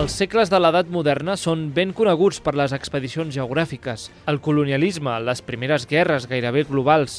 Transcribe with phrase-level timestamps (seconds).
[0.00, 5.42] Els segles de l'edat moderna són ben coneguts per les expedicions geogràfiques, el colonialisme, les
[5.44, 7.18] primeres guerres gairebé globals.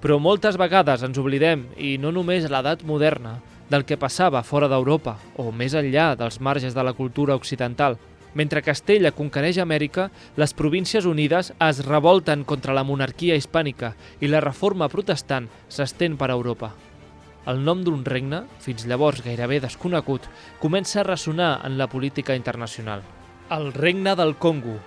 [0.00, 3.34] Però moltes vegades ens oblidem, i no només l'edat moderna,
[3.68, 7.98] del que passava fora d'Europa o més enllà dels marges de la cultura occidental.
[8.32, 10.08] Mentre Castella conquereix Amèrica,
[10.40, 13.92] les Províncies Unides es revolten contra la monarquia hispànica
[14.24, 16.72] i la reforma protestant s'estén per Europa.
[17.46, 20.24] El nom d'un regne, fins llavors gairebé desconegut,
[20.58, 23.04] comença a ressonar en la política internacional.
[23.54, 24.80] El regne del Congo.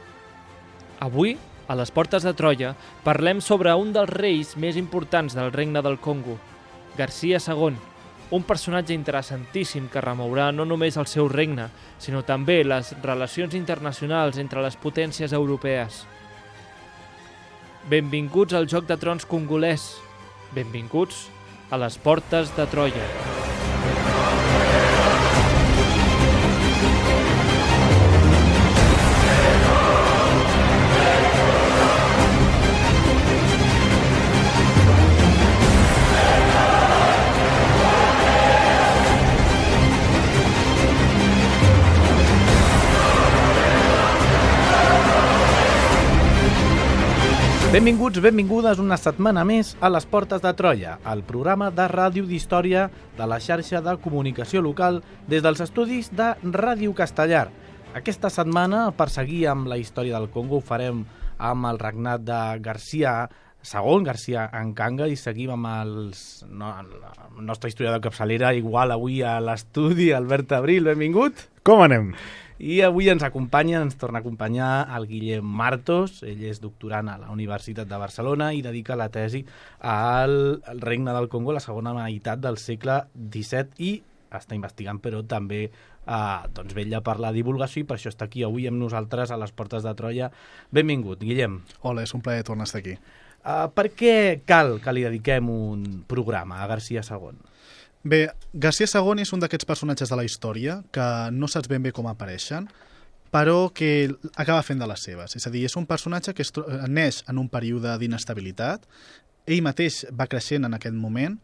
[0.99, 1.37] Avui,
[1.69, 2.73] a les portes de Troia,
[3.05, 6.35] parlem sobre un dels reis més importants del regne del Congo,
[6.97, 7.79] Garcia II,
[8.35, 14.37] un personatge interessantíssim que remourà no només el seu regne, sinó també les relacions internacionals
[14.37, 16.03] entre les potències europees.
[17.89, 19.93] Benvinguts al Joc de Trons congolès.
[20.53, 21.29] Benvinguts
[21.69, 23.09] a les portes de Troia.
[47.69, 52.87] Benvinguts, benvingudes una setmana més a les Portes de Troia, el programa de ràdio d'història
[53.13, 54.97] de la xarxa de comunicació local
[55.29, 57.43] des dels estudis de Ràdio Castellar.
[57.93, 61.05] Aquesta setmana, per seguir amb la història del Congo, ho farem
[61.37, 63.13] amb el regnat de Garcia
[63.61, 69.21] II, Garcia Encanga, i seguim amb els, no, la nostra història de capçalera, igual avui
[69.21, 71.51] a l'estudi, Albert Abril, benvingut.
[71.61, 72.15] Com anem?
[72.59, 77.15] I avui ens acompanya, ens torna a acompanyar el Guillem Martos, ell és doctorant a
[77.21, 79.45] la Universitat de Barcelona i dedica la tesi
[79.79, 83.93] al, al regne del Congo la segona meitat del segle XVII i
[84.35, 88.43] està investigant, però també eh, doncs vetlla per la divulgació i per això està aquí
[88.43, 90.27] avui amb nosaltres a les Portes de Troia.
[90.75, 91.61] Benvingut, Guillem.
[91.79, 92.97] Hola, és un plaer tornar a estar aquí.
[93.39, 97.39] Uh, per què cal que li dediquem un programa a Garcia II?
[98.03, 101.05] Bé, Garcia II és un d'aquests personatges de la història que
[101.35, 102.69] no saps ben bé com apareixen,
[103.29, 105.35] però que acaba fent de les seves.
[105.35, 106.53] És a dir, és un personatge que es
[106.87, 108.87] neix en un període d'inestabilitat,
[109.45, 111.35] ell mateix va creixent en aquest moment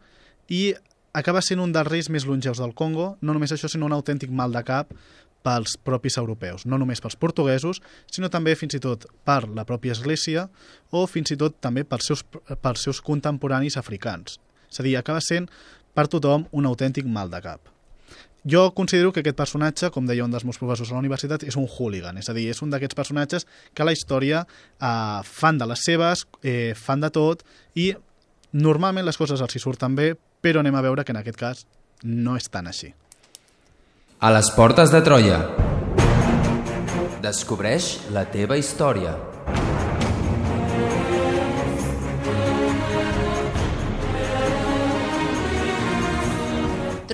[0.48, 0.72] i
[1.12, 4.32] acaba sent un dels reis més longeus del Congo, no només això, sinó un autèntic
[4.32, 4.96] mal de cap
[5.46, 9.94] pels propis europeus, no només pels portuguesos, sinó també fins i tot per la pròpia
[9.94, 10.48] Església
[10.90, 12.24] o fins i tot també pels seus,
[12.64, 14.40] pels seus contemporanis africans.
[14.70, 15.46] És a dir, acaba sent
[15.96, 17.72] per tothom un autèntic mal de cap.
[18.46, 21.56] Jo considero que aquest personatge, com deia un dels meus professors a la universitat, és
[21.58, 25.66] un hooligan, és a dir, és un d'aquests personatges que la història eh, fan de
[25.66, 27.42] les seves, eh, fan de tot,
[27.74, 27.90] i
[28.52, 31.66] normalment les coses els hi surten bé, però anem a veure que en aquest cas
[32.04, 32.92] no és tan així.
[34.20, 35.40] A les portes de Troia.
[37.24, 39.16] Descobreix la teva història.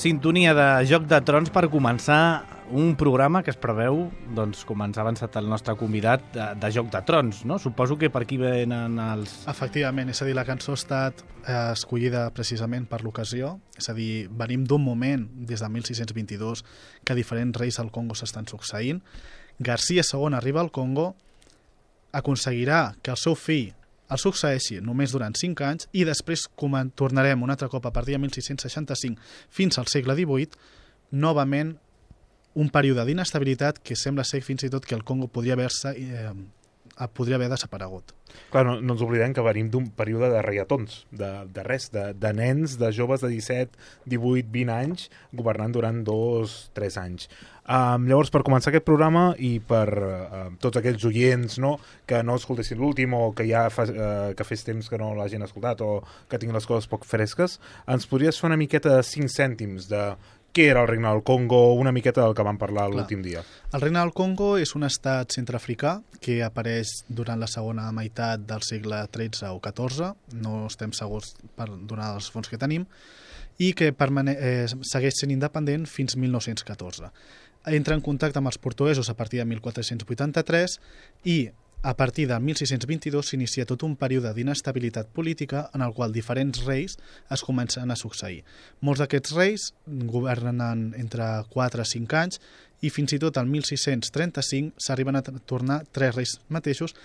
[0.00, 2.40] Sintonia de Joc de Trons per començar
[2.72, 6.70] un programa que es preveu, doncs, com ens ha avançat el nostre convidat, de, de
[6.72, 7.58] Joc de Trons, no?
[7.60, 9.34] Suposo que per aquí venen els...
[9.52, 13.96] Efectivament, és a dir, la cançó ha estat eh, escollida precisament per l'ocasió, és a
[13.98, 16.64] dir, venim d'un moment, des de 1622,
[17.04, 19.02] que diferents reis al Congo s'estan succeint.
[19.60, 21.10] Garcia II arriba al Congo,
[22.16, 23.74] aconseguirà que el seu fill
[24.10, 26.48] el succeeixi només durant 5 anys i després
[26.98, 29.20] tornarem un altre cop a partir de 1665
[29.50, 30.50] fins al segle XVIII
[31.12, 31.76] novament
[32.54, 36.32] un període d'inestabilitat que sembla ser fins i tot que el Congo podria haver-se eh,
[37.08, 38.12] podria haver desaparegut.
[38.50, 42.10] Clar, no, no ens oblidem que venim d'un període de reiatons, de, de res, de,
[42.14, 43.78] de nens, de joves de 17,
[44.10, 47.30] 18, 20 anys, governant durant dos, tres anys.
[47.70, 51.76] Um, llavors, per començar aquest programa i per uh, tots aquells oients no,
[52.08, 55.46] que no escoltessin l'últim o que ja fa, uh, que fes temps que no l'hagin
[55.46, 59.30] escoltat o que tinguin les coses poc fresques, ens podries fer una miqueta de 5
[59.30, 60.02] cèntims de
[60.54, 63.42] què era el Regne del Congo, una miqueta del que vam parlar l'últim dia.
[63.72, 68.64] El Regne del Congo és un estat centreafricà que apareix durant la segona meitat del
[68.66, 70.10] segle XIII o XIV,
[70.42, 72.86] no estem segurs per donar els fons que tenim,
[73.60, 77.10] i que permane eh, segueix sent independent fins 1914.
[77.76, 80.78] Entra en contacte amb els portuguesos a partir de 1483
[81.28, 81.40] i
[81.82, 86.98] a partir de 1622 s'inicia tot un període d'inestabilitat política en el qual diferents reis
[87.30, 88.42] es comencen a succeir.
[88.84, 92.40] Molts d'aquests reis governen entre 4 a 5 anys
[92.84, 96.96] i fins i tot al 1635 s'arriben a tornar tres reis mateixos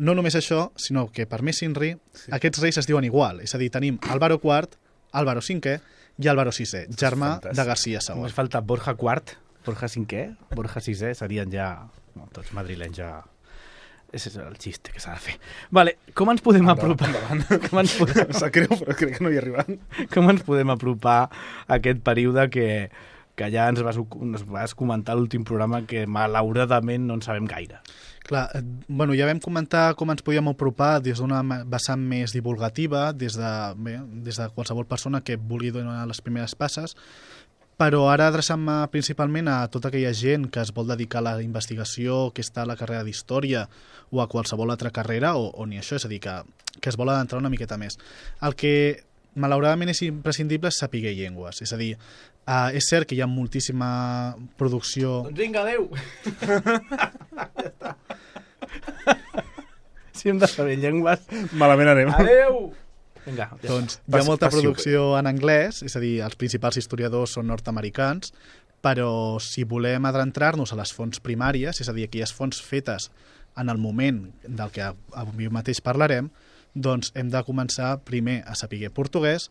[0.00, 2.30] no només això, sinó que per més Inri, sí.
[2.32, 3.42] aquests reis es diuen igual.
[3.44, 4.78] És a dir, tenim Álvaro IV,
[5.12, 5.74] Álvaro V
[6.16, 8.16] i Álvaro VI, germà de García II.
[8.16, 9.36] Només falta Borja IV,
[9.66, 10.22] Borja V,
[10.56, 11.68] Borja VI, serien ja
[12.16, 13.10] no, tots madrilenys ja
[14.12, 15.36] és el xiste que s'ha de fer.
[15.74, 17.12] Vale, com ens podem endavant, apropar...
[17.12, 17.68] Endavant.
[17.68, 18.34] Com ens podem...
[18.36, 19.80] Sap greu, però crec que no hi arribant.
[20.14, 22.68] Com ens podem apropar a aquest període que,
[23.38, 27.80] que ja ens vas, ens vas comentar l'últim programa que malauradament no en sabem gaire.
[28.30, 28.50] Clar,
[28.86, 33.52] bueno, ja vam comentar com ens podíem apropar des d'una vessant més divulgativa, des de,
[33.80, 33.96] bé,
[34.26, 36.94] des de qualsevol persona que vulgui donar les primeres passes,
[37.80, 42.26] però ara adreçant-me principalment a tota aquella gent que es vol dedicar a la investigació,
[42.36, 43.62] que està a la carrera d'història
[44.12, 46.34] o a qualsevol altra carrera, o, o ni això, és a dir, que,
[46.76, 47.96] que es vol adentrar una miqueta més.
[48.44, 48.72] El que
[49.40, 51.94] malauradament és imprescindible és saber llengües, és a dir,
[52.44, 53.88] uh, és cert que hi ha moltíssima
[54.60, 55.22] producció...
[55.30, 55.88] Doncs vinga, adeu!
[56.36, 57.96] ja està.
[60.12, 61.24] si hem de saber llengües...
[61.56, 62.12] Malament anem.
[62.18, 62.62] Adeu!
[63.30, 67.38] Vinga, ja doncs hi ha molta producció en anglès, és a dir, els principals historiadors
[67.38, 68.34] són nord-americans,
[68.84, 73.10] però si volem adentrar-nos a les fonts primàries, és a dir, aquelles fonts fetes
[73.60, 74.86] en el moment del que
[75.22, 76.30] avui mateix parlarem,
[76.74, 79.50] doncs hem de començar primer a saber portuguès,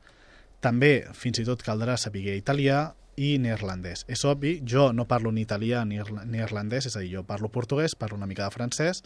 [0.64, 2.90] també fins i tot caldrà saber italià
[3.20, 4.06] i neerlandès.
[4.08, 7.96] És obvi, jo no parlo ni italià ni neerlandès, és a dir, jo parlo portuguès,
[7.96, 9.04] parlo una mica de francès,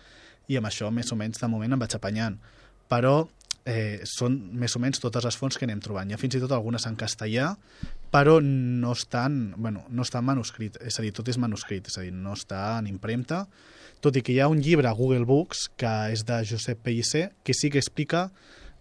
[0.48, 2.38] i amb això més o menys de moment em vaig apanyant.
[2.92, 3.24] Però
[3.65, 6.10] eh, són més o menys totes les fonts que anem trobant.
[6.10, 7.54] Hi ha fins i tot algunes en castellà,
[8.13, 11.98] però no estan, bueno, no està en manuscrit, és a dir, tot és manuscrit, és
[11.98, 13.45] a dir, no està en impremta,
[14.04, 17.30] tot i que hi ha un llibre a Google Books, que és de Josep Pellicer,
[17.44, 18.27] que sí que explica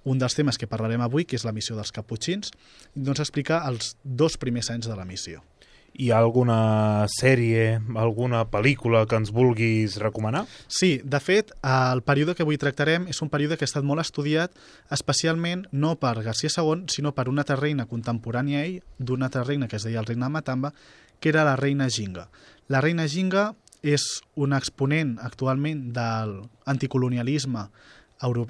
[0.05, 2.51] un dels temes que parlarem avui, que és la missió dels caputxins,
[2.95, 5.45] doncs explica els dos primers anys de la missió.
[5.93, 10.47] Hi ha alguna sèrie, alguna pel·lícula que ens vulguis recomanar?
[10.73, 14.01] Sí, de fet, el període que avui tractarem és un període que ha estat molt
[14.01, 14.57] estudiat,
[14.95, 19.45] especialment no per García II, sinó per una altra reina contemporània a ell, d'una altra
[19.45, 20.73] reina que es deia el reina Matamba,
[21.21, 22.31] que era la reina Ginga.
[22.73, 23.51] La reina Ginga
[23.83, 27.67] és un exponent actualment de l'anticolonialisme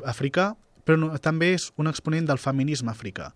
[0.06, 0.52] africà,
[0.86, 3.32] però també és un exponent del feminisme africà.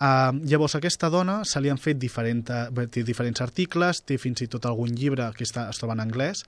[0.00, 4.48] Uh, llavors, aquesta dona se li han fet diferent, té diferents articles, té fins i
[4.48, 6.46] tot algun llibre que està, es troba en anglès,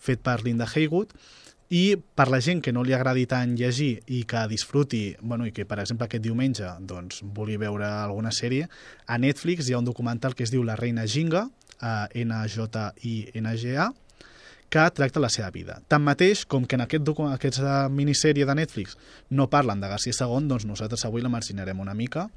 [0.00, 1.12] fet per Linda Haywood,
[1.74, 5.52] i per la gent que no li agradi tant llegir i que disfruti, bueno, i
[5.52, 8.70] que per exemple aquest diumenge doncs, vulgui veure alguna sèrie,
[9.06, 13.88] a Netflix hi ha un documental que es diu La reina Ginga, uh, N-J-I-N-G-A,
[14.74, 15.76] que tracta la seva vida.
[15.88, 18.96] Tanmateix, com que en aquest aquesta minissèrie de Netflix
[19.30, 22.30] no parlen de García II, doncs nosaltres avui la marginarem una mica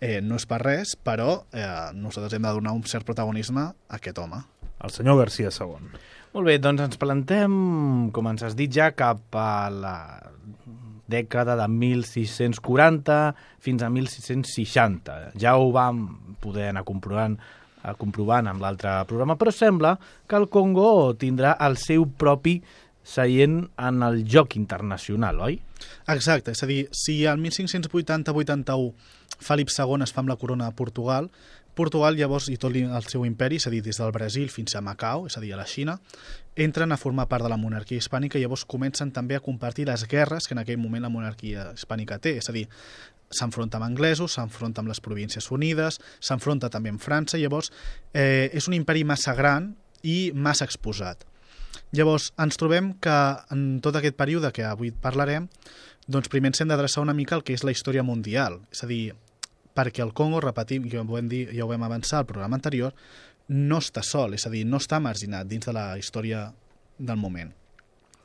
[0.00, 3.98] eh, no és per res, però eh, nosaltres hem de donar un cert protagonisme a
[3.98, 4.42] aquest home.
[4.84, 5.94] El senyor García II.
[6.34, 7.52] Molt bé, doncs ens plantem,
[8.14, 9.96] com ens has dit ja, cap a la
[11.10, 13.18] dècada de 1640
[13.62, 15.18] fins a 1660.
[15.40, 16.06] Ja ho vam
[16.42, 17.36] poder anar comprovant,
[17.84, 19.94] eh, comprovant amb l'altre programa, però sembla
[20.26, 22.58] que el Congo tindrà el seu propi
[23.04, 25.60] seient en el joc internacional, oi?
[26.08, 28.94] Exacte, és a dir, si al 1580-81
[29.44, 31.28] Felip II es fa amb la corona de Portugal,
[31.74, 34.82] Portugal llavors i tot el seu imperi, és a dir, des del Brasil fins a
[34.84, 35.98] Macau, és a dir, a la Xina,
[36.54, 40.06] entren a formar part de la monarquia hispànica i llavors comencen també a compartir les
[40.08, 42.68] guerres que en aquell moment la monarquia hispànica té, és a dir,
[43.34, 47.72] s'enfronta amb anglesos, s'enfronta amb les províncies unides, s'enfronta també amb França, llavors
[48.12, 49.72] eh, és un imperi massa gran
[50.02, 51.26] i massa exposat.
[51.94, 53.18] Llavors, ens trobem que
[53.54, 55.48] en tot aquest període que avui parlarem,
[56.06, 58.60] doncs primer ens hem d'adreçar una mica al que és la història mundial.
[58.70, 59.14] És a dir,
[59.74, 62.94] perquè el Congo, repetim, ja ho vam, dir, ja ho vam avançar al programa anterior,
[63.48, 66.46] no està sol, és a dir, no està marginat dins de la història
[66.98, 67.52] del moment.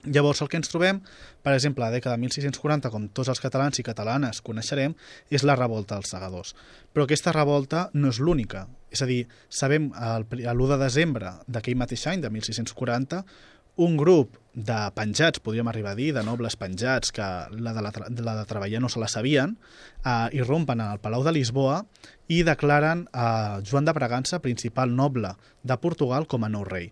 [0.05, 1.01] Llavors, el que ens trobem,
[1.43, 4.93] per exemple, a la dècada de 1640, com tots els catalans i catalanes coneixerem,
[5.27, 6.53] és la revolta dels segadors.
[6.93, 8.67] Però aquesta revolta no és l'única.
[8.95, 13.25] És a dir, sabem el, l'1 de desembre d'aquell mateix any, de 1640,
[13.79, 17.91] un grup de penjats, podríem arribar a dir, de nobles penjats, que la de, la,
[18.25, 19.55] la de treballar no se la sabien,
[20.03, 21.86] eh, irrompen al Palau de Lisboa
[22.27, 25.31] i declaren a Joan de Bragança, principal noble
[25.63, 26.91] de Portugal, com a nou rei.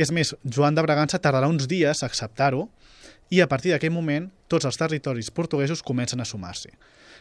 [0.00, 2.70] És més, Joan de Bragança tardarà uns dies a acceptar-ho
[3.28, 6.72] i a partir d'aquell moment tots els territoris portuguesos comencen a sumar-s'hi.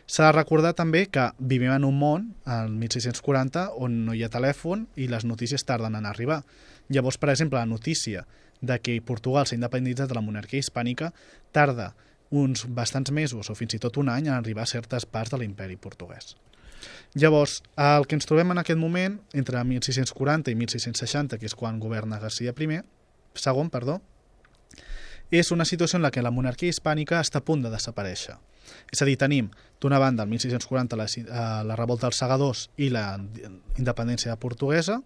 [0.07, 4.31] S'ha de recordar també que vivim en un món, al 1640, on no hi ha
[4.31, 6.41] telèfon i les notícies tarden en arribar.
[6.89, 8.25] Llavors, per exemple, la notícia
[8.61, 11.11] de que Portugal s'ha independitzat de la monarquia hispànica
[11.51, 11.91] tarda
[12.31, 15.41] uns bastants mesos o fins i tot un any en arribar a certes parts de
[15.41, 16.37] l'imperi portuguès.
[17.13, 21.81] Llavors, el que ens trobem en aquest moment, entre 1640 i 1660, que és quan
[21.81, 22.79] governa Garcia I,
[23.35, 23.99] segon, perdó,
[25.31, 28.37] és una situació en la que la monarquia hispànica està a punt de desaparèixer.
[28.91, 29.49] És a dir, tenim,
[29.81, 33.05] d'una banda, el 1640, la, eh, la revolta dels segadors i la
[33.77, 35.01] independència portuguesa,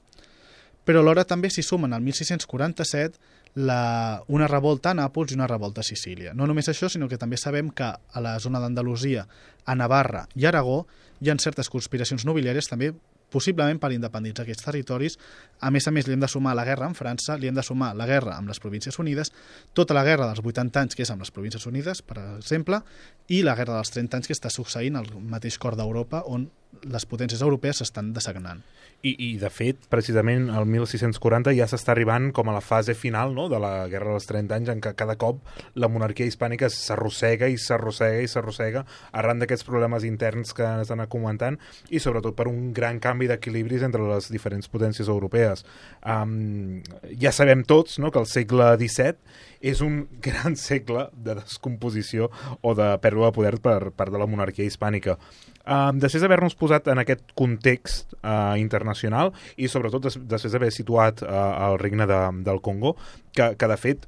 [0.86, 3.18] però alhora també s'hi sumen al 1647
[3.56, 6.36] la, una revolta a Nàpols i una revolta a Sicília.
[6.36, 9.26] No només això, sinó que també sabem que a la zona d'Andalusia,
[9.66, 10.86] a Navarra i Aragó
[11.24, 12.92] hi ha certes conspiracions nobiliàries també
[13.32, 15.18] possiblement per independitzar aquests territoris.
[15.60, 17.64] A més a més, li hem de sumar la guerra amb França, li hem de
[17.66, 19.32] sumar la guerra amb les Províncies Unides,
[19.74, 22.82] tota la guerra dels 80 anys, que és amb les Províncies Unides, per exemple,
[23.28, 26.48] i la guerra dels 30 anys, que està succeint al mateix cor d'Europa, on
[26.86, 28.62] les potències europees s'estan desagnant.
[29.06, 33.36] I, I, de fet, precisament el 1640 ja s'està arribant com a la fase final
[33.38, 35.44] no?, de la Guerra dels 30 anys, en què cada cop
[35.78, 38.82] la monarquia hispànica s'arrossega i s'arrossega i s'arrossega
[39.14, 41.60] arran d'aquests problemes interns que ens anat comentant
[41.94, 45.62] i sobretot per un gran canvi d'equilibris entre les diferents potències europees.
[46.02, 46.82] Um,
[47.22, 52.32] ja sabem tots no?, que el segle XVII és un gran segle de descomposició
[52.66, 55.20] o de pèrdua de poder per part de la monarquia hispànica.
[55.66, 61.24] Um, després d'haver-nos posat en aquest context uh, internacional i sobretot des, després d'haver situat
[61.26, 62.94] uh, el regne de, del Congo,
[63.34, 64.06] que, que de fet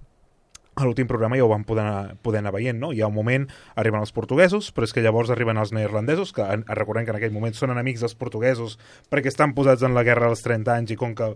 [0.78, 2.92] a l'últim programa ja ho vam poder, poder anar veient, no?
[2.94, 6.46] Hi ha un moment, arriben els portuguesos, però és que llavors arriben els neerlandesos, que
[6.68, 8.78] recordem que en aquell moment són enemics dels portuguesos
[9.10, 11.32] perquè estan posats en la guerra dels 30 anys i com que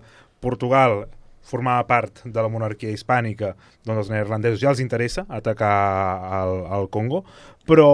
[0.46, 1.08] Portugal
[1.42, 5.74] formava part de la monarquia hispànica, doncs els neerlandesos ja els interessa atacar
[6.44, 7.24] el, el Congo,
[7.66, 7.90] però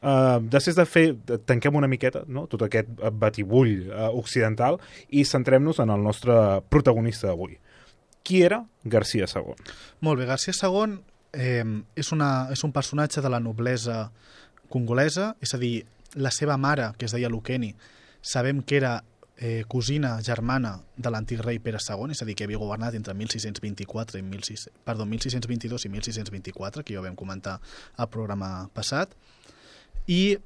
[0.00, 1.04] Uh, després de fer,
[1.44, 2.46] tanquem una miqueta no?
[2.48, 2.88] tot aquest
[3.20, 4.78] batibull uh, occidental
[5.12, 6.34] i centrem-nos en el nostre
[6.72, 7.58] protagonista d'avui.
[8.24, 9.56] Qui era Garcia II?
[10.06, 10.96] Molt bé, Garcia II
[11.32, 11.64] eh,
[11.96, 14.10] és, una, és un personatge de la noblesa
[14.70, 17.74] congolesa, és a dir, la seva mare, que es deia Luqueni,
[18.20, 19.00] sabem que era
[19.40, 23.14] eh, cosina germana de l'antic rei Pere II, és a dir, que havia governat entre
[23.16, 27.58] 1624 i 16, perdó, 1622 i 1624, que ja ho vam comentar
[27.96, 29.16] al programa passat,
[30.06, 30.38] i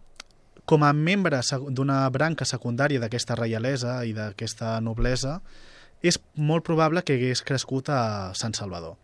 [0.65, 5.39] com a membre d'una branca secundària d'aquesta reialesa i d'aquesta noblesa,
[6.05, 8.97] és molt probable que hagués crescut a Sant Salvador.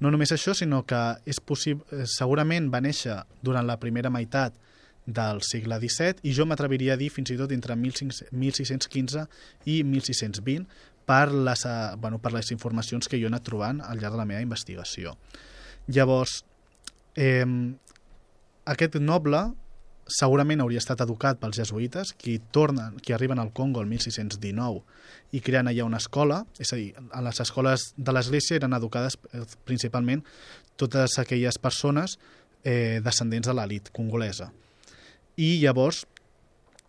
[0.00, 4.54] No només això, sinó que és possible, segurament va néixer durant la primera meitat
[5.06, 9.26] del segle XVII i jo m'atreviria a dir fins i tot entre 1615
[9.66, 10.66] i 1620
[11.08, 14.20] per les, eh, bueno, per les informacions que jo he anat trobant al llarg de
[14.20, 15.16] la meva investigació.
[15.88, 16.44] Llavors,
[17.16, 17.44] eh,
[18.64, 19.50] aquest noble
[20.10, 24.82] segurament hauria estat educat pels jesuïtes, qui tornen, qui arriben al Congo el 1619
[25.36, 29.16] i creen allà una escola, és a dir, a les escoles de l'Església eren educades
[29.32, 30.24] eh, principalment
[30.80, 32.18] totes aquelles persones
[32.64, 34.50] eh, descendents de l'elit congolesa.
[35.40, 36.04] I llavors,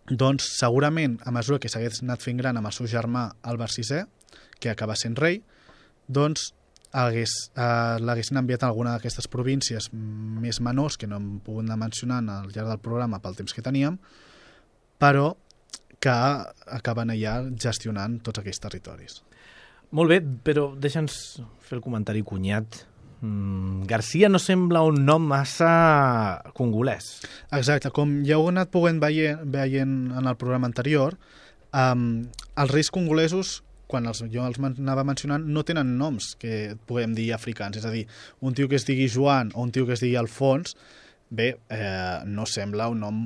[0.10, 4.04] doncs, segurament, a mesura que s'hagués anat fent gran amb el seu germà Albert VI,
[4.60, 5.42] que acaba sent rei,
[6.08, 6.52] doncs
[6.92, 11.78] hagués, eh, l'haguessin enviat a alguna d'aquestes províncies més menors, que no hem pogut anar
[11.78, 13.98] mencionant al llarg del programa pel temps que teníem,
[15.00, 15.36] però
[16.02, 16.14] que
[16.68, 19.22] acaben allà gestionant tots aquells territoris.
[19.92, 22.86] Molt bé, però deixa'ns fer el comentari cunyat.
[23.22, 27.22] Mm, Garcia no sembla un nom massa congolès.
[27.54, 31.18] Exacte, com ja heu anat poguent veient, veient en el programa anterior,
[31.74, 32.24] um,
[32.56, 37.32] els reis congolesos quan els, jo els anava mencionant, no tenen noms que puguem dir
[37.36, 37.78] africans.
[37.82, 38.06] És a dir,
[38.40, 40.78] un tio que es digui Joan o un tio que es digui Alfons,
[41.30, 43.22] bé, eh, no sembla un nom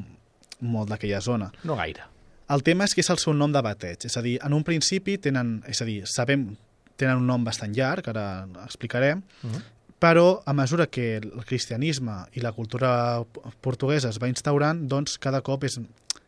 [0.65, 1.51] molt d'aquella zona.
[1.63, 2.10] No gaire.
[2.53, 4.05] El tema és que és el seu nom de bateig.
[4.05, 6.51] És a dir, en un principi tenen, és a dir, sabem,
[7.00, 9.62] tenen un nom bastant llarg, ara explicarem, uh -huh.
[10.00, 13.24] però a mesura que el cristianisme i la cultura
[13.62, 15.79] portuguesa es va instaurant, doncs cada cop és,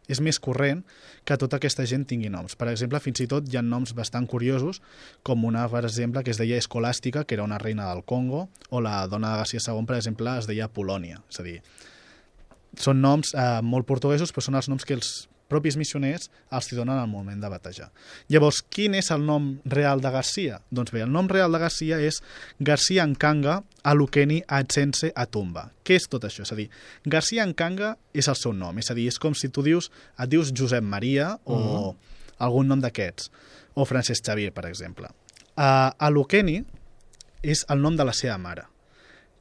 [0.08, 0.84] és més corrent
[1.28, 2.56] que tota aquesta gent tingui noms.
[2.56, 4.82] Per exemple, fins i tot hi ha noms bastant curiosos,
[5.28, 8.82] com una, per exemple, que es deia Escolàstica, que era una reina del Congo, o
[8.82, 11.22] la dona de García II, per exemple, es deia Polònia.
[11.32, 11.58] És a dir,
[12.78, 15.12] són noms eh, molt portuguesos, però són els noms que els
[15.48, 17.90] propis missioners els hi donen al moment de batejar.
[18.32, 20.60] Llavors, quin és el nom real de Garcia?
[20.72, 22.22] Doncs bé, el nom real de Garcia és
[22.60, 25.70] Garcia Nkanga Alukeni Atsense Atumba.
[25.84, 26.44] Què és tot això?
[26.44, 26.68] És a dir,
[27.06, 30.32] Garcia Nkanga és el seu nom, és a dir, és com si tu dius, et
[30.32, 31.96] dius Josep Maria o uh -huh.
[32.40, 33.32] algun nom d'aquests,
[33.76, 35.08] o Francesc Xavier, per exemple.
[35.58, 36.64] Uh, Alukeni
[37.42, 38.66] és el nom de la seva mare.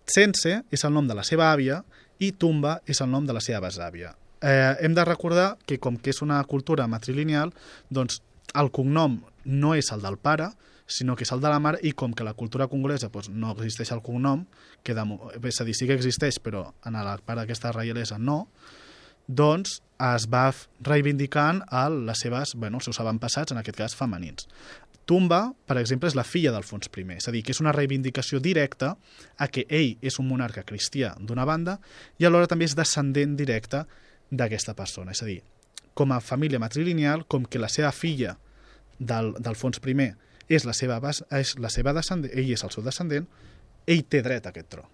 [0.06, 1.82] Tsense és el nom de la seva àvia
[2.18, 4.14] i Tumba és el nom de la seva besàvia.
[4.46, 7.50] Eh, hem de recordar que com que és una cultura matrilineal,
[7.90, 8.20] doncs
[8.54, 10.52] el cognom no és el del pare,
[10.86, 13.50] sinó que és el de la mare, i com que la cultura congolesa doncs, no
[13.56, 14.44] existeix el cognom,
[14.86, 15.04] que de,
[15.42, 18.44] és a dir, sí que existeix, però en la part d'aquesta reialesa no,
[19.26, 19.80] doncs
[20.14, 20.46] es va
[20.84, 24.46] reivindicant a les seves, bueno, els seus avantpassats, en aquest cas femenins.
[25.06, 28.40] Tumba, per exemple, és la filla d'Alfons I, és a dir, que és una reivindicació
[28.42, 28.96] directa
[29.38, 31.78] a que ell és un monarca cristià d'una banda
[32.18, 33.84] i alhora també és descendent directe
[34.30, 35.12] d'aquesta persona.
[35.12, 35.40] És a dir,
[35.94, 38.36] com a família matrilineal, com que la seva filla
[38.98, 40.12] d'Alfons I
[40.48, 43.26] és la seva, bas, és la seva descendent, ell és el seu descendent,
[43.86, 44.84] ell té dret a aquest tro.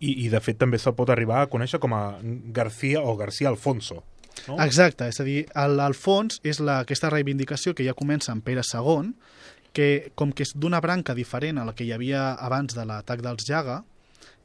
[0.00, 2.20] I, i de fet també se'l pot arribar a conèixer com a
[2.54, 4.02] García o García Alfonso.
[4.46, 4.58] No?
[4.62, 9.14] Exacte, és a dir, l'Alfons és la, aquesta reivindicació que ja comença amb Pere II,
[9.74, 13.24] que com que és d'una branca diferent a la que hi havia abans de l'atac
[13.24, 13.82] dels Jaga,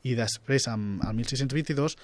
[0.04, 1.96] i després, amb el 1622,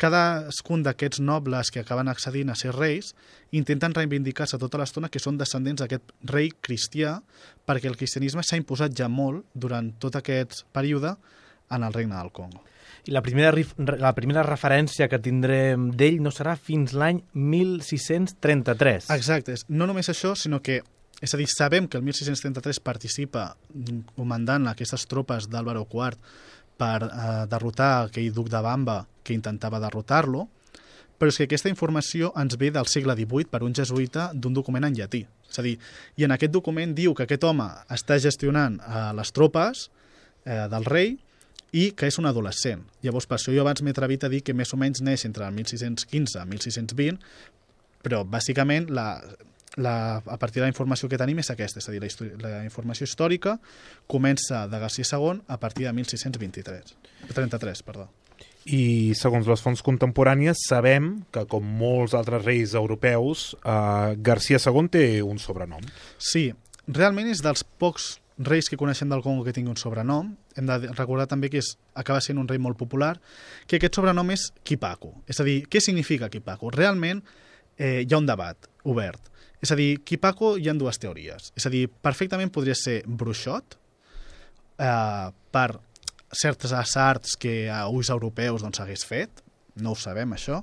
[0.00, 3.12] cadascun d'aquests nobles que acaben accedint a ser reis
[3.54, 7.16] intenten reivindicar-se tota l'estona que són descendents d'aquest rei cristià
[7.66, 11.14] perquè el cristianisme s'ha imposat ja molt durant tot aquest període
[11.70, 12.64] en el regne del Congo.
[13.04, 13.52] I la primera,
[14.00, 19.10] la primera referència que tindrem d'ell no serà fins l'any 1633.
[19.12, 19.58] Exacte.
[19.68, 20.80] No només això, sinó que
[21.24, 23.44] és a dir, sabem que el 1633 participa
[24.16, 26.18] comandant aquestes tropes d'Àlvaro IV
[26.80, 30.48] per eh, derrotar aquell duc de Bamba que intentava derrotar-lo,
[31.18, 34.84] però és que aquesta informació ens ve del segle XVIII per un jesuïta d'un document
[34.88, 35.22] en llatí.
[35.50, 35.76] És a dir,
[36.18, 39.86] i en aquest document diu que aquest home està gestionant eh, les tropes
[40.44, 41.14] eh, del rei
[41.74, 42.84] i que és un adolescent.
[43.02, 45.46] Llavors, per això jo abans m'he atrevit a dir que més o menys neix entre
[45.46, 47.18] el 1615 i 1620,
[48.04, 49.08] però bàsicament la,
[49.76, 52.64] la, a partir de la informació que tenim és aquesta, és a dir, la, la
[52.64, 53.58] informació històrica
[54.10, 56.94] comença de García II a partir de 1623,
[57.34, 58.10] 33, perdó.
[58.64, 64.88] I segons les fonts contemporànies sabem que, com molts altres reis europeus, eh, García II
[64.88, 65.84] té un sobrenom.
[66.16, 66.48] Sí,
[66.88, 70.32] realment és dels pocs reis que coneixem del Congo que tingui un sobrenom.
[70.56, 73.18] Hem de recordar també que és, acaba sent un rei molt popular,
[73.68, 75.12] que aquest sobrenom és Kipaku.
[75.28, 76.72] És a dir, què significa Kipaku?
[76.74, 77.20] Realment
[77.76, 79.33] eh, hi ha un debat obert
[79.64, 81.50] és a dir, Kipaco hi ha dues teories.
[81.56, 83.78] És a dir, perfectament podria ser bruixot
[84.78, 85.68] eh, per
[86.34, 89.42] certes arts que a ulls europeus doncs, hagués fet,
[89.80, 90.60] no ho sabem això,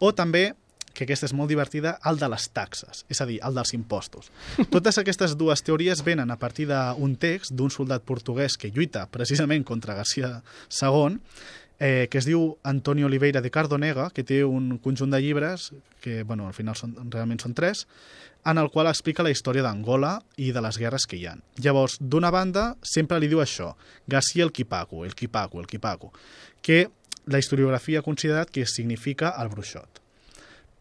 [0.00, 0.50] o també
[0.90, 4.30] que aquesta és molt divertida, el de les taxes, és a dir, el dels impostos.
[4.74, 9.66] Totes aquestes dues teories venen a partir d'un text d'un soldat portuguès que lluita precisament
[9.66, 10.40] contra Garcia
[10.74, 11.20] II
[11.80, 15.70] eh, que es diu Antonio Oliveira de Cardonega, que té un conjunt de llibres,
[16.04, 17.86] que bueno, al final són, realment són tres,
[18.44, 21.42] en el qual explica la història d'Angola i de les guerres que hi han.
[21.60, 23.74] Llavors, d'una banda, sempre li diu això,
[24.06, 26.12] García el Quipaco, el Quipaco, el Quipaco,
[26.62, 26.88] que
[27.26, 30.00] la historiografia ha considerat que significa el bruixot.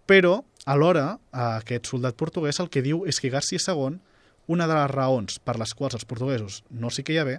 [0.10, 4.00] Però, alhora, aquest soldat portuguès el que diu és que García II,
[4.50, 7.38] una de les raons per les quals els portuguesos no s'hi queia bé,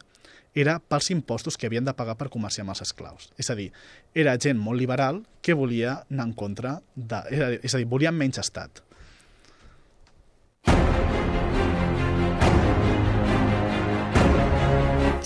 [0.54, 3.30] era pels impostos que havien de pagar per comerciar amb els esclaus.
[3.38, 3.70] És a dir,
[4.14, 7.22] era gent molt liberal que volia anar en contra de...
[7.62, 8.82] És a dir, volien menys estat.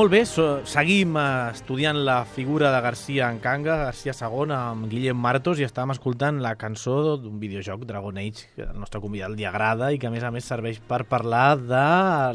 [0.00, 5.18] Molt bé, seguim eh, estudiant la figura de Garcia en Kanga, Garcia II, amb Guillem
[5.20, 9.44] Martos, i estàvem escoltant la cançó d'un videojoc, Dragon Age, que al nostre convidat li
[9.44, 11.84] agrada i que a més a més serveix per parlar de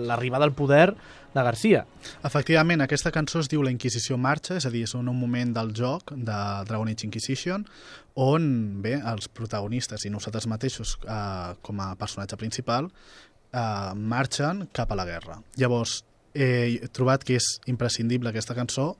[0.05, 1.87] l'arribada al poder de Garcia.
[2.21, 5.73] Efectivament, aquesta cançó es diu La Inquisició marxa, és a dir, és un moment del
[5.73, 7.65] joc de Dragon Age Inquisition
[8.13, 8.49] on,
[8.85, 15.01] bé, els protagonistes i nosaltres mateixos eh, com a personatge principal eh, marxen cap a
[15.01, 15.41] la guerra.
[15.57, 16.03] Llavors,
[16.35, 18.93] eh, he trobat que és imprescindible aquesta cançó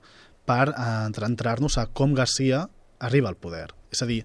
[0.48, 2.64] per eh, entrar-nos a com Garcia
[2.98, 3.68] arriba al poder.
[3.92, 4.22] És a dir,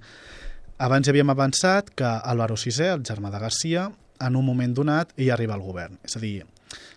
[0.81, 3.89] abans ja havíem avançat que Álvaro VI, el germà de Garcia,
[4.21, 5.99] en un moment donat, ell arriba al govern.
[6.07, 6.45] És a dir,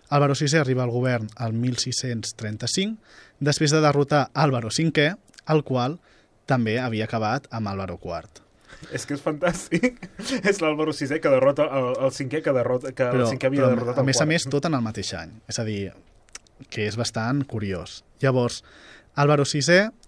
[0.09, 2.97] Álvaro VI arriba al govern al 1635,
[3.39, 5.11] després de derrotar Álvaro V,
[5.51, 5.99] el qual
[6.45, 8.44] també havia acabat amb Álvaro IV.
[8.93, 9.93] És que és fantàstic.
[10.49, 13.61] és l'Àlvaro VI que derrota el, el cinquè que, derrota, que però, el cinquè havia
[13.65, 14.31] però, derrotat a més a quart.
[14.33, 15.31] més, tot en el mateix any.
[15.51, 15.83] És a dir,
[16.69, 17.89] que és bastant curiós.
[18.23, 18.55] Llavors,
[19.15, 19.61] Álvaro VI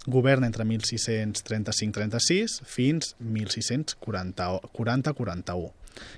[0.07, 5.71] governa entre 1635-36 fins 1640-41.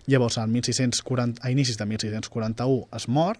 [0.10, 3.38] Llavors, al 1640, a inicis de 1641 es mor,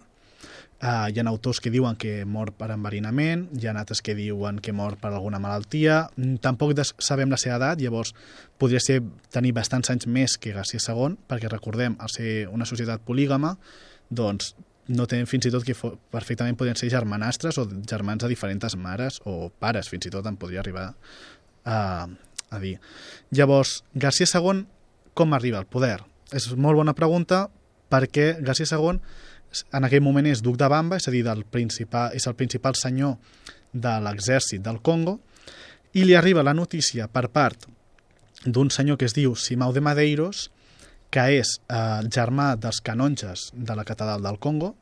[0.80, 4.62] Uh, hi ha autors que diuen que mor per enverinament, hi ha altres que diuen
[4.64, 6.06] que mor per alguna malaltia.
[6.16, 6.72] Mm, Tampoc
[7.04, 8.14] sabem la seva edat, llavors
[8.56, 13.04] podria ser tenir bastants anys més que García II, perquè recordem, al ser una societat
[13.04, 13.58] polígama,
[14.08, 14.54] doncs
[14.88, 15.76] no tenen fins i tot que
[16.10, 20.40] perfectament podrien ser germanastres o germans de diferents mares o pares, fins i tot em
[20.40, 20.94] podria arribar
[21.64, 22.78] a, a dir.
[23.30, 24.64] Llavors, García II
[25.14, 25.98] com arriba al poder?
[26.32, 27.48] És molt bona pregunta
[27.90, 29.00] perquè García II
[29.72, 32.78] en aquell moment és duc de Bamba, és a dir, del principal, és el principal
[32.78, 33.16] senyor
[33.72, 35.18] de l'exèrcit del Congo,
[35.94, 37.66] i li arriba la notícia per part
[38.46, 40.48] d'un senyor que es diu Simão de Madeiros,
[41.10, 44.74] que és eh, germà dels canonges de la catedral del Congo,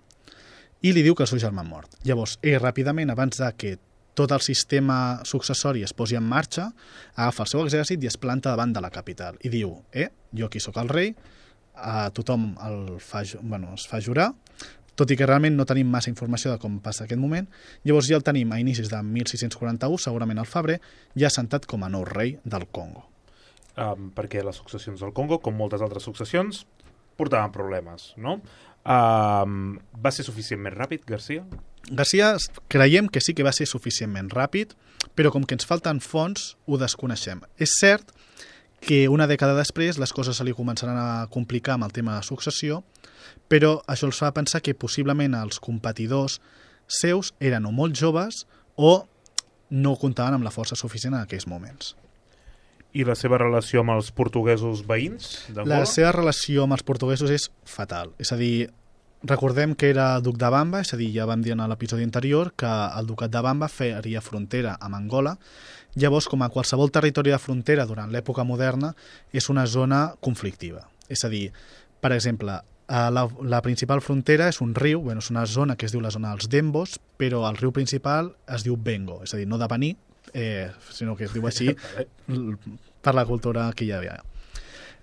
[0.85, 1.97] i li diu que el seu germà ha mort.
[2.07, 3.79] Llavors, ell ràpidament, abans de que
[4.19, 6.69] tot el sistema successori es posi en marxa,
[7.15, 10.49] agafa el seu exèrcit i es planta davant de la capital i diu, eh, jo
[10.49, 11.13] aquí sóc el rei,
[11.79, 14.33] a tothom el fa, bueno, es fa jurar,
[14.99, 17.47] tot i que realment no tenim massa informació de com passa aquest moment,
[17.87, 20.81] llavors ja el tenim a inicis de 1641, segurament al febrer,
[21.15, 23.07] ja assentat com a nou rei del Congo.
[23.79, 26.65] um, perquè les successions del Congo, com moltes altres successions,
[27.19, 28.41] portaven problemes, no?
[28.83, 31.45] Um, va ser suficientment ràpid, Garcia?
[31.91, 32.33] Garcia
[32.73, 34.75] creiem que sí que va ser suficientment ràpid,
[35.15, 37.45] però com que ens falten fons, ho desconeixem.
[37.59, 38.11] És cert
[38.81, 42.27] que una dècada després les coses se li començaran a complicar amb el tema de
[42.27, 42.83] successió,
[43.49, 46.39] però això els fa pensar que possiblement els competidors
[46.89, 48.45] seus eren o molt joves
[48.77, 49.03] o
[49.71, 51.95] no comptaven amb la força suficient en aquells moments.
[52.97, 55.35] I la seva relació amb els portuguesos veïns?
[55.53, 58.15] La seva relació amb els portuguesos és fatal.
[58.17, 58.71] És a dir,
[59.23, 62.53] recordem que era duc de Bamba, és a dir, ja vam dir en l'episodi anterior
[62.57, 65.37] que el ducat de Bamba faria frontera amb Angola.
[65.99, 68.95] Llavors, com a qualsevol territori de frontera durant l'època moderna,
[69.33, 70.87] és una zona conflictiva.
[71.09, 71.49] És a dir,
[72.01, 75.89] per exemple, eh, la, la principal frontera és un riu, bueno, és una zona que
[75.89, 79.41] es diu la zona dels Dembos, però el riu principal es diu Bengo, és a
[79.41, 79.97] dir, no de venir,
[80.33, 81.75] eh, sinó que es diu així
[83.03, 84.21] per la cultura que hi havia.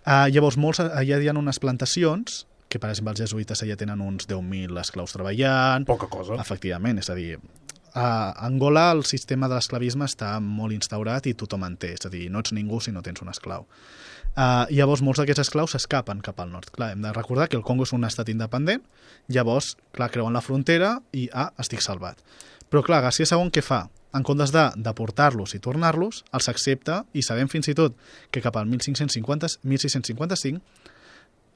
[0.05, 4.01] Uh, llavors, molts, allà hi ha unes plantacions, que per exemple els jesuïtes allà tenen
[4.01, 6.39] uns 10.000 esclaus treballant, Poca cosa.
[6.41, 7.37] efectivament, és a dir,
[7.95, 12.11] a Angola el sistema de l'esclavisme està molt instaurat i tothom en té, és a
[12.11, 13.67] dir, no ets ningú si no tens un esclau.
[14.35, 16.67] Uh, llavors, molts d'aquests esclaus s'escapen cap al nord.
[16.75, 18.83] Clar, hem de recordar que el Congo és un estat independent,
[19.31, 22.19] llavors, clar, creuen la frontera i, ah, estic salvat.
[22.67, 23.85] Però, clar, García II què fa?
[24.15, 27.95] En comptes de deportar-los i tornar-los, els accepta i sabem fins i tot
[28.31, 30.59] que cap al 1550, 1655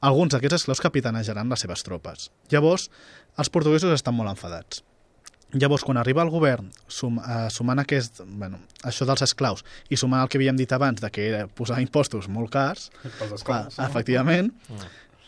[0.01, 2.29] alguns d'aquests esclaus capitanejaran les seves tropes.
[2.51, 2.89] Llavors,
[3.37, 4.83] els portuguesos estan molt enfadats.
[5.51, 10.21] Llavors, quan arriba el govern, sum, eh, sumant aquest, bueno, això dels esclaus i sumant
[10.21, 13.77] el que havíem dit abans de que era posar impostos molt cars, Pels clar, esclaus.
[13.79, 13.85] no?
[13.87, 14.51] efectivament,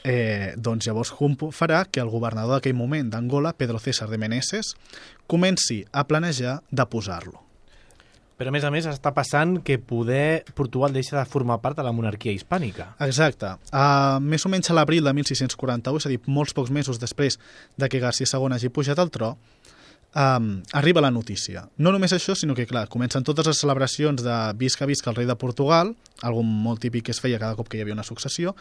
[0.03, 4.75] eh, doncs llavors Hump farà que el governador d'aquell moment d'Angola, Pedro César de Meneses,
[5.25, 7.41] comenci a planejar de posar-lo.
[8.41, 11.83] Però a més a més està passant que poder Portugal deixa de formar part de
[11.85, 12.87] la monarquia hispànica.
[13.05, 13.51] Exacte.
[13.69, 17.37] Uh, més o menys a l'abril de 1641, és a dir, molts pocs mesos després
[17.77, 19.35] de que García II hagi pujat al tro,
[20.15, 21.67] um, arriba la notícia.
[21.77, 25.29] No només això, sinó que, clar, comencen totes les celebracions de visca visca el rei
[25.29, 25.93] de Portugal,
[26.25, 28.55] algo molt típic que es feia cada cop que hi havia una successió,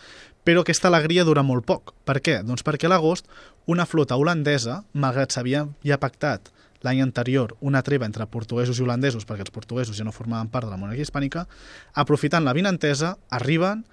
[0.44, 1.96] però aquesta alegria dura molt poc.
[2.04, 2.42] Per què?
[2.44, 3.32] Doncs perquè a l'agost
[3.64, 6.52] una flota holandesa, malgrat s'havia ja pactat
[6.86, 10.66] l'any anterior una treva entre portuguesos i holandesos, perquè els portuguesos ja no formaven part
[10.66, 11.46] de la monarquia hispànica,
[11.94, 13.84] aprofitant la vinentesa, arriben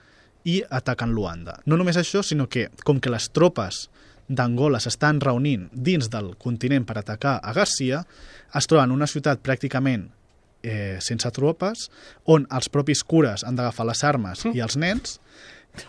[0.48, 1.58] i ataquen Luanda.
[1.66, 3.88] No només això, sinó que, com que les tropes
[4.28, 8.04] d'Angola s'estan reunint dins del continent per atacar a Garcia,
[8.56, 10.08] es troben en una ciutat pràcticament
[10.64, 11.88] eh, sense tropes,
[12.26, 15.20] on els propis cures han d'agafar les armes i els nens,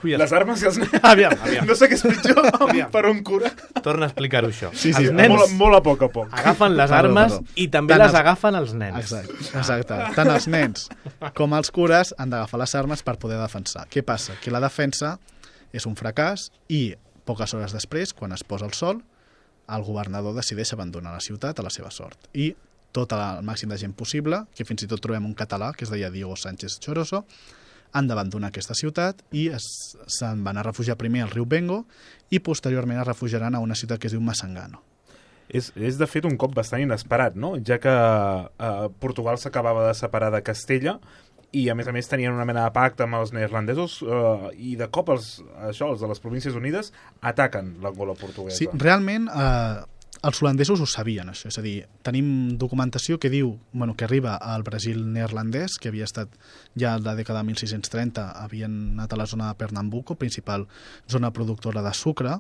[0.05, 0.95] Ui, Les armes i els nens...
[1.03, 1.67] Aviam, aviam.
[1.69, 2.91] No sé què és pitjor Aviam.
[2.95, 3.51] per un cura.
[3.83, 4.71] Torna a explicar-ho això.
[4.75, 6.33] Sí, sí, els nens Molt, molt a poc a poc.
[6.39, 7.57] agafen les Perdó, armes perdó.
[7.57, 8.99] i també Tant les els- agafen els nens.
[9.03, 9.99] Exacte, exacte.
[10.15, 10.89] Tant els nens
[11.35, 13.87] com els cures han d'agafar les armes per poder defensar.
[13.89, 14.37] Què passa?
[14.43, 15.17] Que la defensa
[15.73, 16.95] és un fracàs i
[17.29, 19.03] poques hores després, quan es posa el sol,
[19.69, 22.17] el governador decideix abandonar la ciutat a la seva sort.
[22.33, 22.55] I
[22.97, 25.91] tot el màxim de gent possible, que fins i tot trobem un català que es
[25.93, 27.27] deia Diego Sánchez Choroso,
[27.93, 31.85] han d'abandonar aquesta ciutat i se'n van a refugiar primer al riu Bengo
[32.31, 34.83] i posteriorment es refugiaran a una ciutat que es diu Massangano.
[35.49, 37.55] És, és de fet un cop bastant inesperat, no?
[37.65, 40.99] Ja que eh, Portugal s'acabava de separar de Castella
[41.57, 44.75] i a més a més tenien una mena de pacte amb els neerlandesos eh, i
[44.77, 45.39] de cop els,
[45.71, 46.93] això, els de les Províncies Unides
[47.25, 48.59] ataquen l'Angola portuguesa.
[48.61, 49.87] Sí, realment eh,
[50.23, 51.51] els holandesos ho sabien, això.
[51.51, 51.77] És a dir,
[52.07, 56.33] tenim documentació que diu bueno, que arriba al Brasil neerlandès, que havia estat
[56.79, 60.67] ja a la dècada de 1630, havien anat a la zona de Pernambuco, principal
[61.11, 62.39] zona productora de sucre,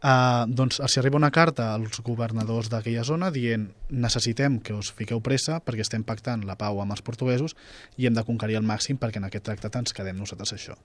[0.00, 5.20] Uh, doncs els arriba una carta als governadors d'aquella zona dient necessitem que us fiqueu
[5.20, 7.52] pressa perquè estem pactant la pau amb els portuguesos
[8.00, 10.78] i hem de conquerir el màxim perquè en aquest tractat ens quedem nosaltres això.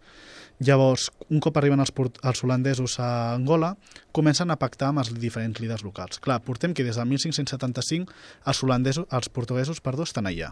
[0.60, 3.78] Llavors, un cop arriben els, els holandesos a Angola,
[4.12, 6.20] comencen a pactar amb els diferents líders locals.
[6.20, 8.12] Clar, portem que des del 1575
[8.46, 10.52] els, holandesos, els portuguesos perdó, estan allà.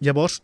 [0.00, 0.40] Llavors,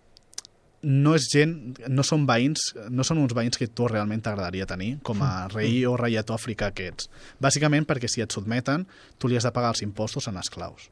[0.85, 1.55] no és gent,
[1.89, 5.83] no són veïns, no són uns veïns que tu realment t'agradaria tenir, com a rei
[5.89, 7.09] o reietó africà que ets.
[7.41, 8.85] Bàsicament perquè si et sotmeten,
[9.19, 10.91] tu li has de pagar els impostos en esclaus.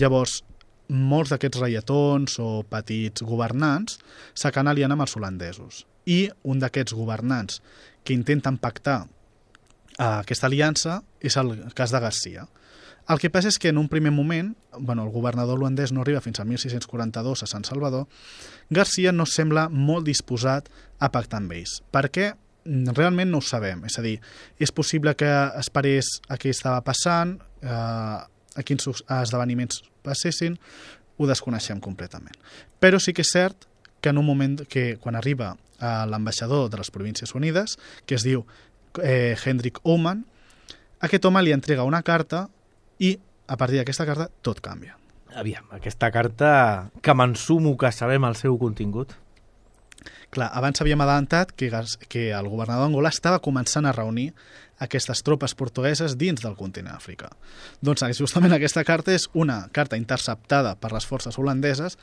[0.00, 0.40] Llavors,
[0.88, 3.98] molts d'aquests reietons o petits governants
[4.34, 5.84] s'acaben aliant amb els holandesos.
[6.08, 7.60] I un d'aquests governants
[8.02, 9.04] que intenten pactar
[9.98, 12.48] eh, aquesta aliança és el cas de Garcia.
[13.10, 16.22] El que passa és que en un primer moment, bueno, el governador holandès no arriba
[16.22, 18.06] fins al 1642 a Sant Salvador,
[18.70, 20.70] Garcia no sembla molt disposat
[21.02, 21.80] a pactar amb ells.
[21.90, 22.30] Per què?
[22.94, 23.82] Realment no ho sabem.
[23.88, 24.20] És a dir,
[24.62, 27.68] és possible que esperés a què estava passant, eh,
[28.52, 30.58] a quins esdeveniments passessin,
[31.18, 32.38] ho desconeixem completament.
[32.80, 33.66] Però sí que és cert
[34.00, 38.26] que en un moment que quan arriba a l'ambaixador de les Províncies Unides, que es
[38.26, 38.44] diu
[39.02, 40.24] eh, Hendrik Oman,
[41.02, 42.46] aquest home li entrega una carta
[43.02, 43.16] i
[43.50, 44.96] a partir d'aquesta carta tot canvia.
[45.34, 46.52] Aviam, aquesta carta
[47.02, 49.16] que m'ensumo que sabem el seu contingut.
[50.32, 51.68] Clar, abans havíem adelantat que,
[52.08, 54.30] que el governador d'Angola estava començant a reunir
[54.82, 57.30] aquestes tropes portugueses dins del continent africà.
[57.80, 61.98] Doncs justament aquesta carta és una carta interceptada per les forces holandeses,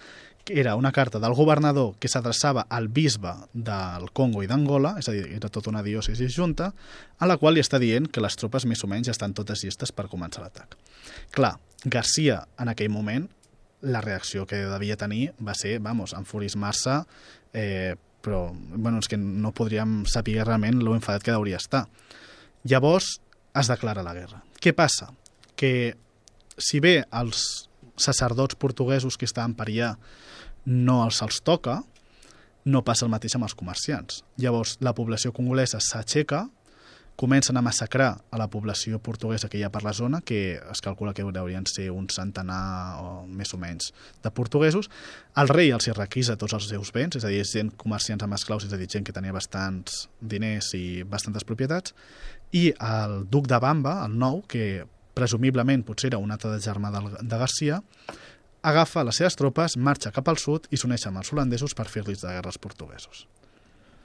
[0.46, 5.10] que era una carta del governador que s'adreçava al bisbe del Congo i d'Angola, és
[5.10, 6.72] a dir, era tota una diòcesi junta,
[7.20, 9.92] a la qual li està dient que les tropes més o menys estan totes llistes
[9.92, 10.78] per començar l'atac.
[11.36, 13.28] Clar, Garcia, en aquell moment,
[13.82, 17.02] la reacció que devia tenir va ser, vamos, enfurismar-se,
[17.54, 21.86] eh, però bueno, és que no podríem saber realment lo enfadat que hauria estar.
[22.64, 23.20] Llavors
[23.56, 24.44] es declara la guerra.
[24.60, 25.10] Què passa?
[25.56, 25.96] Que
[26.60, 27.70] si bé els
[28.00, 29.94] sacerdots portuguesos que estaven per allà
[30.66, 31.80] no els els toca,
[32.70, 34.24] no passa el mateix amb els comerciants.
[34.38, 36.46] Llavors la població congolesa s'aixeca,
[37.20, 40.80] comencen a massacrar a la població portuguesa que hi ha per la zona, que es
[40.80, 43.90] calcula que haurien ser un centenar o més o menys
[44.24, 44.88] de portuguesos.
[45.36, 48.64] El rei els requisa tots els seus béns, és a dir, gent comerciants amb esclaus,
[48.64, 51.92] és a dir, gent que tenia bastants diners i bastantes propietats,
[52.52, 54.86] i el duc de Bamba, el nou, que
[55.18, 57.82] presumiblement potser era un altre de germà del, de Garcia,
[58.62, 62.24] agafa les seves tropes, marxa cap al sud i s'uneix amb els holandesos per fer-los
[62.24, 63.28] de guerra als portuguesos.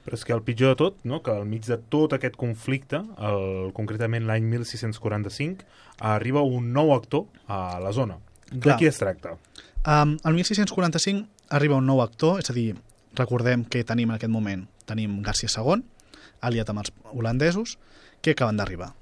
[0.05, 1.23] Però és que el pitjor de tot, no?
[1.25, 5.65] que al mig de tot aquest conflicte, el, concretament l'any 1645,
[6.13, 8.19] arriba un nou actor a la zona.
[8.51, 8.77] De Clar.
[8.77, 9.33] qui es tracta?
[9.81, 11.25] Um, el 1645
[11.57, 12.75] arriba un nou actor, és a dir,
[13.17, 15.81] recordem que tenim en aquest moment, tenim Garcia II,
[16.41, 17.77] aliat amb els holandesos,
[18.21, 18.93] que acaben d'arribar.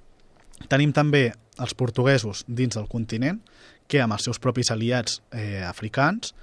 [0.69, 1.31] Tenim també
[1.61, 3.41] els portuguesos dins del continent,
[3.87, 6.33] que amb els seus propis aliats eh, africans,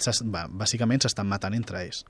[0.00, 2.04] bàsicament s'estan matant entre ells.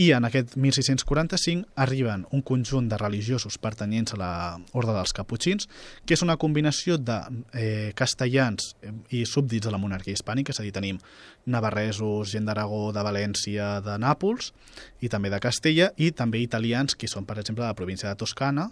[0.00, 4.32] I en aquest 1645 arriben un conjunt de religiosos pertanyents a la
[4.72, 5.68] Ordre dels Caputxins,
[6.06, 7.18] que és una combinació de
[7.52, 11.00] eh, castellans eh, i súbdits de la monarquia hispànica, és a dir, tenim
[11.44, 14.54] navarresos, gent d'Aragó, de València, de Nàpols
[15.04, 18.16] i també de Castella, i també italians, que són, per exemple, de la província de
[18.16, 18.70] Toscana,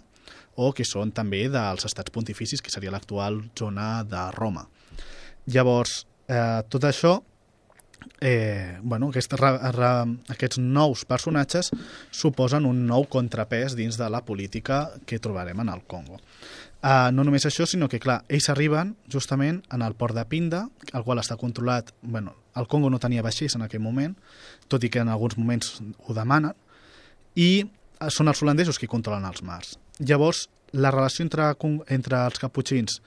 [0.57, 4.65] o que són també dels estats pontificis, que seria l'actual zona de Roma.
[5.45, 7.19] Llavors, eh, tot això
[8.21, 9.91] eh, bueno, aquest, ra, ra,
[10.29, 11.71] aquests nous personatges
[12.11, 16.21] suposen un nou contrapès dins de la política que trobarem en el Congo.
[16.81, 20.63] Uh, no només això, sinó que, clar, ells arriben justament en el port de Pinda,
[20.93, 21.91] el qual està controlat...
[22.01, 24.15] Bueno, el Congo no tenia vaixells en aquell moment,
[24.67, 25.75] tot i que en alguns moments
[26.07, 26.57] ho demanen,
[27.37, 29.77] i eh, són els holandesos qui controlen els mars.
[30.01, 31.51] Llavors, la relació entre,
[31.93, 32.97] entre els caputxins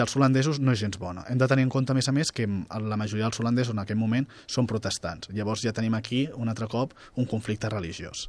[0.00, 1.24] els holandesos no és gens bona.
[1.28, 3.82] Hem de tenir en compte, a més a més, que la majoria dels holandesos en
[3.82, 5.32] aquest moment són protestants.
[5.34, 8.28] Llavors ja tenim aquí, un altre cop, un conflicte religiós.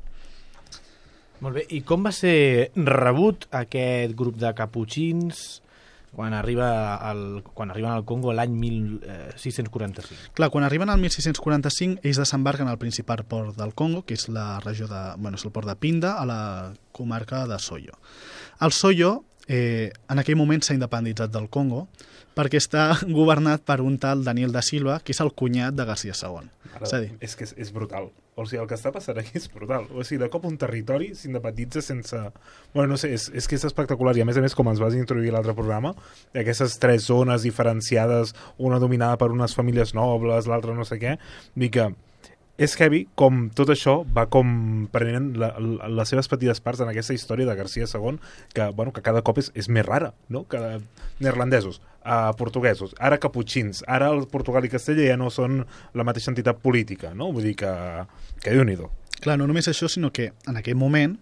[1.44, 5.64] Molt bé, i com va ser rebut aquest grup de caputxins
[6.14, 10.30] quan, arriba al, quan arriben al Congo l'any 1645?
[10.38, 14.60] Clar, quan arriben al 1645, ells desembarquen al principal port del Congo, que és la
[14.62, 16.40] regió de, bueno, és el port de Pinda, a la
[16.94, 17.98] comarca de Soyo.
[18.62, 21.88] El Soyo eh, en aquell moment s'ha independitzat del Congo
[22.34, 26.16] perquè està governat per un tal Daniel da Silva, que és el cunyat de García
[26.18, 26.50] II.
[26.74, 27.16] Ara, és, dir...
[27.22, 28.10] és que és, és brutal.
[28.34, 29.86] O sigui, el que està passant aquí és brutal.
[29.94, 32.18] O sigui, de cop un territori s'independitza sense...
[32.74, 34.16] Bueno, no sé, és, és que és espectacular.
[34.18, 35.94] I a més a més, com ens vas introduir l'altre programa,
[36.34, 41.20] aquestes tres zones diferenciades, una dominada per unes famílies nobles, l'altra no sé què,
[41.54, 41.92] dir que
[42.58, 46.92] és heavy com tot això va com prenent la, la, les seves petites parts en
[46.92, 48.20] aquesta història de Garcia II
[48.54, 50.44] que, bueno, que cada cop és, és més rara no?
[50.46, 50.62] que
[51.20, 55.64] neerlandesos, uh, portuguesos ara caputxins, ara el Portugal i Castella ja no són
[55.98, 57.32] la mateixa entitat política no?
[57.34, 57.74] vull dir que,
[58.44, 58.78] que déu nhi
[59.24, 61.16] Clar, no només això, sinó que en aquell moment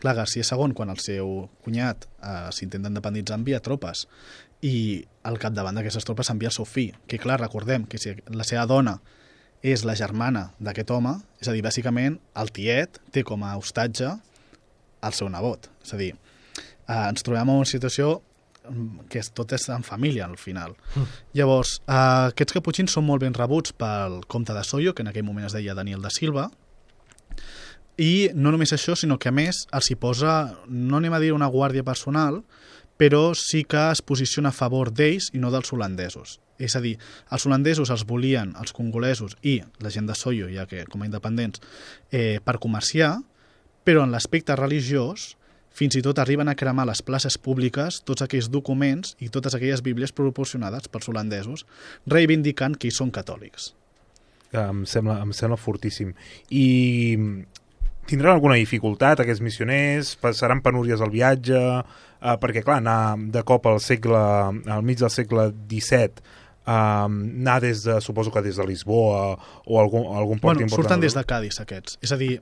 [0.00, 4.06] clar, Garcia II, quan el seu cunyat uh, s'intenta independitzar, envia tropes
[4.64, 8.46] i al capdavant d'aquestes tropes envia el seu fill, que clar, recordem que si la
[8.46, 9.00] seva dona
[9.62, 14.14] és la germana d'aquest home, és a dir, bàsicament el tiet té com a hostatge
[15.04, 15.68] el seu nebot.
[15.84, 16.14] És a dir,
[16.88, 18.20] eh, ens trobem en una situació
[19.10, 20.76] que és, tot és en família al final.
[20.94, 21.06] Mm.
[21.34, 25.24] Llavors, eh, aquests caputxins són molt ben rebuts pel comte de Soyo, que en aquell
[25.24, 26.50] moment es deia Daniel da Silva,
[28.00, 31.34] i no només això, sinó que a més els hi posa, no anem a dir
[31.36, 32.42] una guàrdia personal,
[32.96, 36.38] però sí que es posiciona a favor d'ells i no dels holandesos.
[36.60, 36.96] És a dir,
[37.32, 41.08] els holandesos els volien, els congolesos i la gent de Soyo, ja que com a
[41.08, 41.62] independents,
[42.12, 43.16] eh, per comerciar,
[43.84, 45.34] però en l'aspecte religiós
[45.70, 49.82] fins i tot arriben a cremar les places públiques tots aquells documents i totes aquelles
[49.86, 51.64] bíblies proporcionades pels holandesos,
[52.06, 53.72] reivindicant que ells són catòlics.
[54.52, 56.12] Em sembla, em sembla fortíssim.
[56.50, 57.16] I
[58.10, 60.16] tindran alguna dificultat aquests missioners?
[60.18, 61.60] Passaran penúries al viatge?
[62.20, 66.38] eh, perquè clar, anar de cop al segle, al mig del segle XVII
[66.70, 70.86] um, anar des de, suposo que des de Lisboa o algun, algun port bueno, important.
[70.86, 72.38] surten des de Cádiz aquests, és a dir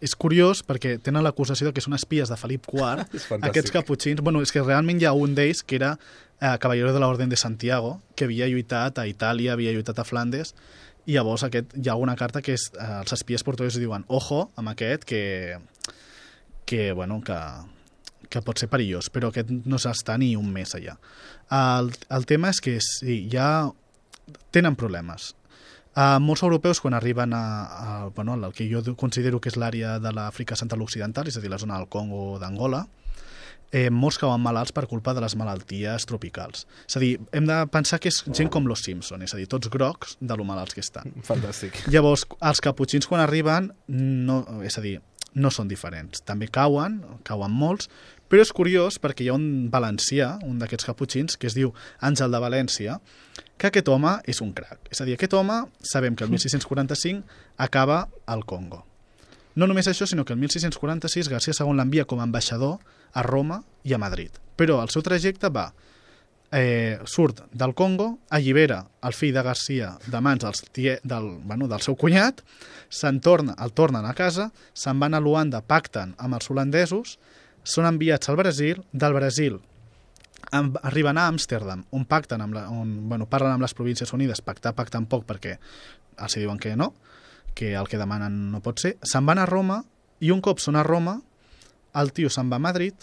[0.00, 3.04] és curiós perquè tenen l'acusació de que són espies de Felip IV,
[3.44, 4.22] aquests caputxins.
[4.24, 5.90] Bueno, és que realment hi ha un d'ells que era
[6.40, 10.54] eh, cavallero de l'Orden de Santiago, que havia lluitat a Itàlia, havia lluitat a Flandes,
[11.04, 14.46] i llavors aquest, hi ha una carta que és, eh, els espies portuguesos diuen ojo
[14.56, 15.58] amb aquest que,
[16.64, 17.36] que, bueno, que,
[18.30, 20.96] que pot ser perillós, però aquest no s'està ni un mes allà.
[21.50, 23.68] El, el tema és que sí, ja
[24.54, 25.34] tenen problemes.
[25.90, 29.98] Uh, molts europeus, quan arriben a, a bueno, el que jo considero que és l'àrea
[29.98, 32.84] de l'Àfrica Central Occidental, és a dir, la zona del Congo d'Angola,
[33.72, 36.66] eh, molts cauen malalts per culpa de les malalties tropicals.
[36.86, 39.48] És a dir, hem de pensar que és gent com los Simpson, és a dir,
[39.50, 41.14] tots grocs de lo malalts que estan.
[41.26, 41.82] Fantàstic.
[41.90, 44.98] Llavors, els caputxins quan arriben, no, és a dir,
[45.34, 46.24] no són diferents.
[46.26, 47.90] També cauen, cauen molts,
[48.30, 52.30] però és curiós perquè hi ha un valencià, un d'aquests caputxins, que es diu Àngel
[52.30, 53.00] de València,
[53.58, 54.86] que aquest home és un crac.
[54.88, 57.26] És a dir, aquest home, sabem que el 1645
[57.58, 58.84] acaba al Congo.
[59.58, 62.78] No només això, sinó que el 1646 García II l'envia com a ambaixador
[63.12, 64.30] a Roma i a Madrid.
[64.56, 65.72] Però el seu trajecte va
[66.52, 71.68] eh, surt del Congo, allibera el fill de Garcia de mans dels tie, del, bueno,
[71.68, 72.44] del seu cunyat,
[72.88, 77.18] se'n torna, el tornen a casa, se'n van a Luanda, pacten amb els holandesos,
[77.64, 79.60] són enviats al Brasil, del Brasil
[80.50, 84.72] arriben a Amsterdam, on pacten amb la, on, bueno, parlen amb les Províncies Unides, pactar
[84.74, 85.56] pacten poc perquè
[86.20, 86.92] els diuen que no,
[87.54, 89.80] que el que demanen no pot ser, se'n van a Roma
[90.20, 91.20] i un cop són a Roma,
[92.00, 92.94] el tio se'n va a Madrid,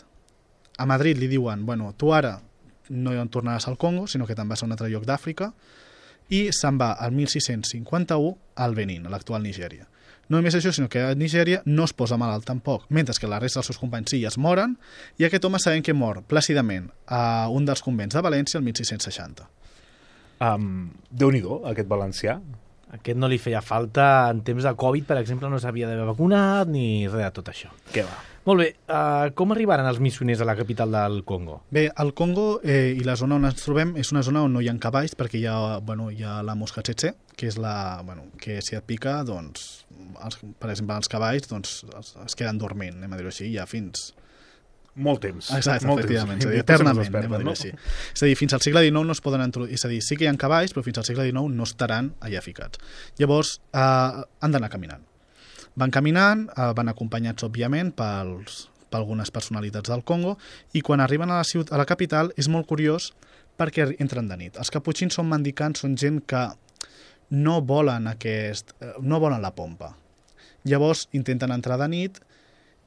[0.77, 2.37] a Madrid li diuen, bueno, tu ara
[2.89, 5.51] no en tornaràs al Congo, sinó que te'n vas a un altre lloc d'Àfrica,
[6.29, 9.87] i se'n va al 1651 al Benin, a l'actual Nigèria.
[10.28, 13.39] No només això, sinó que a Nigèria no es posa malalt tampoc, mentre que la
[13.39, 14.75] resta dels seus companys sí es moren,
[15.17, 19.47] i aquest home sabem que mor plàcidament a un dels convents de València el 1660.
[20.43, 22.38] Um, Déu-n'hi-do, aquest valencià.
[22.97, 26.69] Aquest no li feia falta en temps de Covid, per exemple, no s'havia d'haver vacunat
[26.71, 27.71] ni res de tot això.
[27.93, 28.19] Què va?
[28.47, 31.57] Molt bé, uh, com arribaren els missioners a la capital del Congo?
[31.73, 34.61] Bé, el Congo eh, i la zona on ens trobem és una zona on no
[34.63, 37.73] hi ha cavalls perquè hi ha, bueno, hi ha la mosca tsetse, que és la,
[38.07, 39.65] bueno, que si et pica, doncs,
[40.23, 43.67] els, per exemple, els cavalls doncs, es, es queden dormint, anem a dir-ho així, ja
[43.67, 44.13] fins...
[44.97, 45.51] Molt temps.
[45.53, 46.47] Exacte, molt efectivament, temps.
[46.47, 47.57] és a dir, no eternament, anem a dir-ho no?
[47.57, 47.73] així.
[48.15, 50.15] És a dir, fins al segle XIX no es poden introduir, és a dir, sí
[50.15, 52.79] que hi ha cavalls, però fins al segle XIX no estaran allà ficats.
[53.19, 55.03] Llavors, eh, han d'anar caminant.
[55.78, 60.38] Van caminant, eh, van acompanyats, òbviament, pels, per algunes personalitats del Congo,
[60.73, 63.11] i quan arriben a la, ciutat, a la capital és molt curiós
[63.57, 64.57] perquè entren de nit.
[64.57, 66.47] Els caputxins són mendicants, són gent que
[67.30, 69.93] no volen, aquest, eh, no volen la pompa.
[70.67, 72.19] Llavors intenten entrar de nit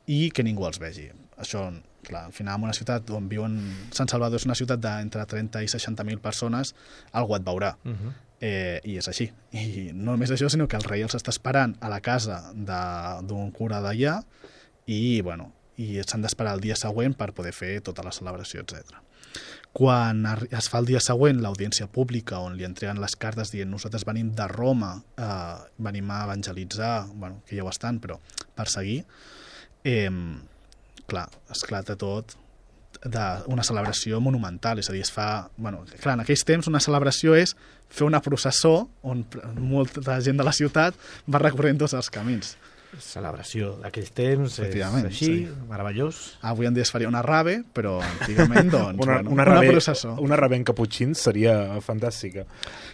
[0.07, 1.11] i que ningú els vegi.
[1.41, 1.69] Això,
[2.07, 3.59] clar, al final en una ciutat on viuen...
[3.97, 6.75] Sant Salvador és una ciutat d'entre 30 i 60.000 persones,
[7.13, 7.77] algú et veurà.
[7.85, 8.13] Uh -huh.
[8.41, 9.27] Eh, I és així.
[9.53, 13.51] I no només això, sinó que el rei els està esperant a la casa d'un
[13.53, 14.17] cura d'allà
[14.89, 18.97] i, bueno, i s'han d'esperar el dia següent per poder fer tota la celebració, etc.
[19.77, 24.07] Quan es fa el dia següent l'audiència pública on li entreguen les cartes dient nosaltres
[24.09, 28.19] venim de Roma, eh, venim a evangelitzar, bueno, que ja ho estan, però
[28.57, 29.05] per seguir,
[29.85, 30.11] eh,
[31.07, 32.41] clar, esclata tot
[33.05, 35.49] d'una celebració monumental, és a dir, es fa...
[35.57, 37.55] Bueno, clar, en aquells temps una celebració és
[37.91, 39.25] fer una processó on
[39.57, 40.99] molta gent de la ciutat
[41.31, 42.57] va recorrent tots els camins.
[42.99, 45.35] Celebració d'aquells temps, és així, sí.
[45.71, 46.39] meravellós.
[46.43, 49.69] Avui en dia es faria una rave, però antigament, doncs, una, bueno, una, una rave,
[49.71, 50.17] processó.
[50.19, 52.45] una rave en caputxins seria fantàstica.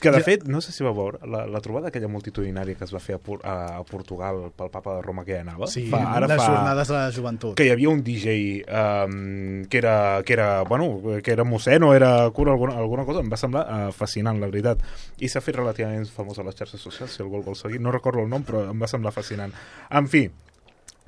[0.00, 2.84] Que, de Ja- fet, no sé si va veure la, la trobada aquella multitudinària que
[2.84, 5.66] es va fer a, Por a, a Portugal pel papa de Roma que ja anava.
[5.66, 7.56] Sí, fa, ara les fa, jornades de la joventut.
[7.56, 8.36] que hi havia un DJ
[8.68, 13.24] um, que, era, que era, bueno, que era mossèn o era cura, alguna, alguna cosa,
[13.24, 14.84] em va semblar uh, fascinant, la veritat.
[15.24, 17.80] I s'ha fet relativament famós a les xarxes socials, si algú el vol seguir.
[17.80, 19.54] No recordo el nom, però em va semblar fascinant.
[19.90, 20.26] En fi,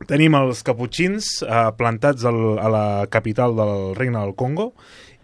[0.07, 4.73] tenim els caputxins eh, plantats al, a la capital del regne del Congo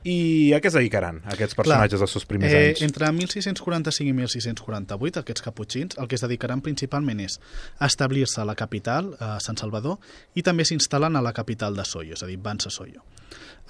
[0.04, 2.82] i a què es dedicaran aquests personatges dels seus primers eh, anys?
[2.84, 7.38] Entre 1645 i 1648, aquests caputxins el que es dedicaran principalment és
[7.78, 9.96] a establir-se a la capital, a Sant Salvador,
[10.36, 13.00] i també s'instal·len a la capital de Soyo, és a dir, Bansa Soyo.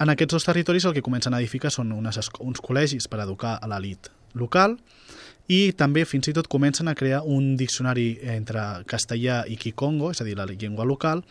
[0.03, 3.55] En aquests dos territoris el que comencen a edificar són unes, uns col·legis per educar
[3.61, 4.75] a l'elit local
[5.47, 10.21] i també fins i tot comencen a crear un diccionari entre castellà i quicongo, és
[10.21, 11.23] a dir, la llengua local,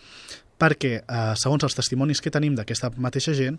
[0.58, 3.58] perquè, eh, segons els testimonis que tenim d'aquesta mateixa gent,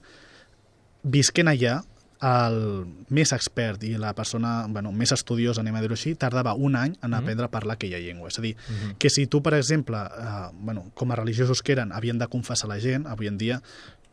[1.04, 1.82] visquent allà,
[2.26, 6.78] el més expert i la persona bueno, més estudiosa, anem a dir-ho així, tardava un
[6.80, 8.30] any en aprendre a parlar aquella llengua.
[8.32, 8.56] És a dir,
[8.98, 12.70] que si tu, per exemple, eh, bueno, com a religiosos que eren, havien de confessar
[12.72, 13.62] la gent, avui en dia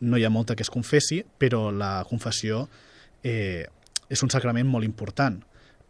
[0.01, 2.67] no hi ha molta que es confessi, però la confessió
[3.23, 3.65] eh,
[4.09, 5.39] és un sacrament molt important,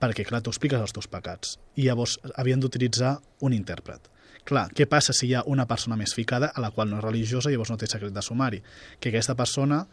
[0.04, 3.16] perquè, clar, tu expliques els teus pecats, i llavors havien d'utilitzar
[3.48, 4.10] un intèrpret.
[4.44, 7.06] Clar, què passa si hi ha una persona més ficada a la qual no és
[7.06, 8.60] religiosa i llavors no té secret de sumari?
[9.00, 9.86] Que aquesta persona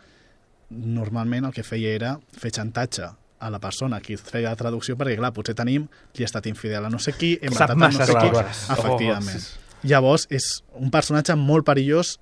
[0.70, 3.06] normalment el que feia era fer xantatge
[3.40, 5.86] a la persona qui feia la traducció perquè, clar, potser tenim
[6.18, 8.74] li ha estat infidel a no sé qui, hem Sap matat a no sé qui.
[8.76, 9.46] Efectivament.
[9.86, 12.18] Llavors, és un personatge molt perillós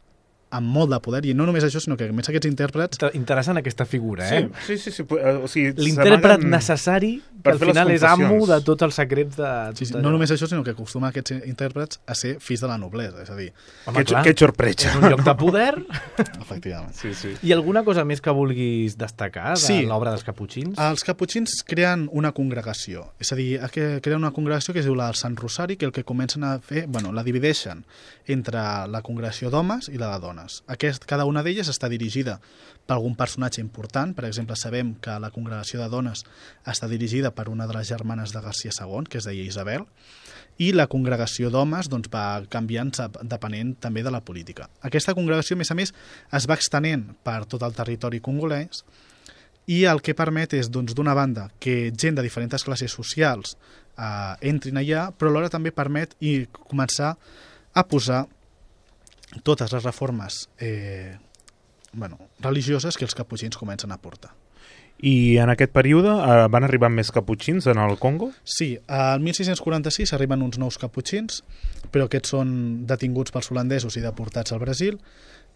[0.51, 3.11] amb molt de poder, i no només això, sinó que a més aquests intèrprets Inter-
[3.18, 4.49] Interessant aquesta figura, eh?
[4.66, 5.03] Sí, sí, sí.
[5.03, 9.36] sí eh, o sigui, L'intèrpret necessari que al final és amo de tots els secrets
[9.36, 9.51] de...
[9.78, 12.78] Sí, sí, no només això, sinó que acostumen aquests intèrprets a ser fills de la
[12.80, 13.51] noblesa, és a dir,
[13.86, 14.88] Home, Que, clar, que sorpresa.
[14.90, 15.74] és un lloc de poder.
[16.40, 16.94] efectivament.
[16.94, 17.34] Sí, sí.
[17.42, 19.82] I alguna cosa més que vulguis destacar de Sí.
[19.86, 20.78] l'obra dels Caputxins?
[20.78, 24.94] Els caputxins creen una congregació, és a dir, que creen una congregació que es diu
[24.99, 27.84] la del Sant Rosari, que el que comencen a fer, bueno, la divideixen
[28.26, 30.38] entre la congregació d'homes i la de dones.
[30.70, 32.39] Aquest, cada una d'elles està dirigida
[32.86, 36.24] per algun personatge important, per exemple, sabem que la congregació de dones
[36.66, 39.84] està dirigida per una de les germanes de Garcia II, que es deia Isabel,
[40.59, 42.91] i la congregació d'homes doncs, va canviant
[43.22, 44.68] depenent també de la política.
[44.82, 45.95] Aquesta congregació, a més a més,
[46.34, 48.82] es va extenent per tot el territori congolès
[49.68, 53.55] i el que permet és, doncs, d'una banda, que gent de diferents classes socials
[53.99, 57.14] eh, entrin allà, però alhora també permet i començar
[57.74, 58.24] a posar
[59.43, 61.16] totes les reformes eh,
[61.93, 64.35] bueno, religioses que els caputxins comencen a portar.
[64.99, 68.33] I en aquest període eh, van arribar més caputxins en el Congo?
[68.43, 71.45] Sí, al 1646 arriben uns nous caputxins,
[71.95, 72.51] però aquests són
[72.89, 74.99] detinguts pels holandesos i deportats al Brasil,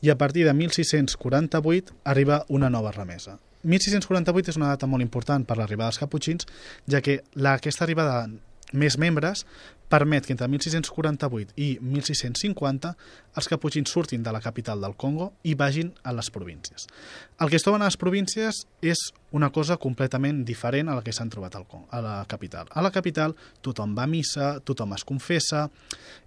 [0.03, 3.39] i a partir de 1648 arriba una nova remesa.
[3.62, 6.47] 1648 és una data molt important per l'arribada dels caputxins,
[6.91, 9.45] ja que la, aquesta arribada de més membres
[9.93, 12.95] permet que entre 1648 i 1650
[13.36, 16.86] els caputxins surtin de la capital del Congo i vagin a les províncies.
[17.38, 19.03] El que es troben a les províncies és
[19.36, 22.70] una cosa completament diferent a la que s'han trobat al Congo, a la capital.
[22.72, 25.66] A la capital tothom va a missa, tothom es confessa,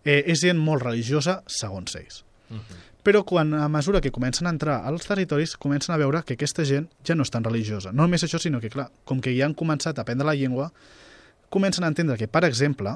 [0.03, 2.21] eh, és gent molt religiosa, segons ells.
[3.05, 6.65] Però quan, a mesura que comencen a entrar als territoris, comencen a veure que aquesta
[6.65, 7.91] gent ja no és tan religiosa.
[7.93, 10.71] No només això, sinó que, clar, com que ja han començat a aprendre la llengua,
[11.53, 12.95] comencen a entendre que, per exemple,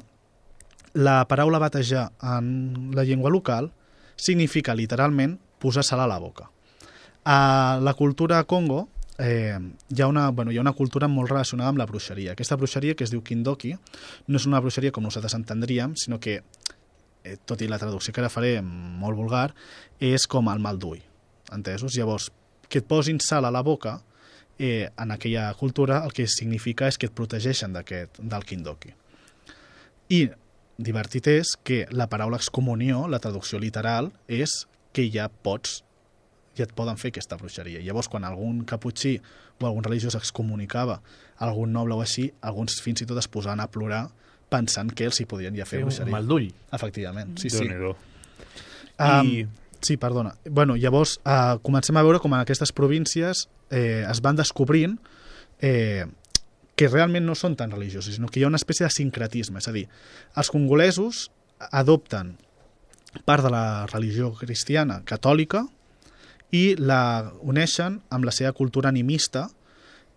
[0.94, 3.72] la paraula batejar en la llengua local
[4.16, 6.50] significa literalment posar sal a la boca.
[7.26, 8.88] A la cultura Congo
[9.20, 9.58] eh,
[9.90, 12.34] hi, ha una, bueno, hi ha una cultura molt relacionada amb la bruixeria.
[12.34, 13.76] Aquesta bruixeria, que es diu Kindoki,
[14.28, 16.40] no és una bruixeria com nosaltres entendríem, sinó que,
[17.24, 19.54] eh, tot i la traducció que ara faré molt vulgar,
[20.00, 21.02] és com el mal d'ull.
[21.52, 21.98] Entesos?
[21.98, 22.32] Llavors,
[22.70, 24.00] que et posin sal a la boca,
[24.58, 28.94] eh, en aquella cultura el que significa és que et protegeixen d'aquest del Kindoki.
[30.10, 30.30] I
[30.80, 34.64] divertit és que la paraula excomunió, la traducció literal, és
[34.96, 35.82] que ja pots
[36.58, 37.80] ja et poden fer aquesta bruixeria.
[37.84, 39.18] Llavors, quan algun caputxí
[39.62, 41.02] o algun religiós excomunicava
[41.40, 44.08] algun noble o així, alguns fins i tot es posaven a plorar
[44.50, 46.12] pensant que ells hi podien ja fer un bruixeria.
[46.12, 46.50] mal d'ull.
[46.74, 47.68] Efectivament, sí, sí.
[49.00, 49.48] Um, I-
[49.82, 50.34] Sí, perdona.
[50.44, 54.98] Bueno, llavors uh, comencem a veure com en aquestes províncies eh, es van descobrint
[55.62, 56.04] eh,
[56.80, 59.60] que realment no són tan religiosos, sinó que hi ha una espècie de sincretisme.
[59.60, 59.84] És a dir,
[60.40, 61.26] els congolesos
[61.76, 62.38] adopten
[63.28, 65.66] part de la religió cristiana catòlica
[66.56, 69.50] i la uneixen amb la seva cultura animista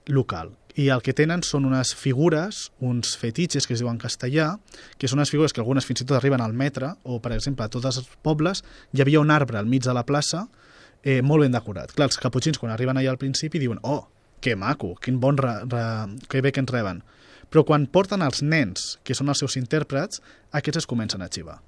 [0.06, 0.54] local.
[0.78, 4.54] I el que tenen són unes figures, uns fetitxes que es diuen en castellà,
[4.96, 7.66] que són unes figures que algunes fins i tot arriben al metre, o per exemple
[7.66, 8.62] a tots els pobles
[8.94, 10.46] hi havia un arbre al mig de la plaça
[11.02, 11.92] eh, molt ben decorat.
[11.92, 14.06] Clar, els caputxins quan arriben allà al principi diuen oh,
[14.42, 15.84] que maco, quin bon re, re,
[16.28, 17.02] que bé que ens reben.
[17.52, 20.22] Però quan porten els nens, que són els seus intèrprets,
[20.56, 21.60] aquests es comencen a xivar.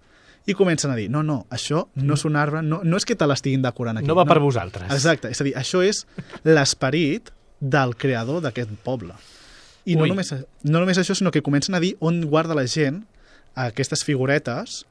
[0.45, 3.17] I comencen a dir, no, no, això no és un arbre, no, no és que
[3.17, 4.09] te l'estiguin decorant aquí.
[4.09, 4.91] No va per vosaltres.
[4.93, 6.03] Exacte, és a dir, això és
[6.45, 9.17] l'esperit del creador d'aquest poble.
[9.89, 10.33] I no només,
[10.65, 13.03] no només això, sinó que comencen a dir on guarda la gent
[13.55, 14.83] aquestes figuretes,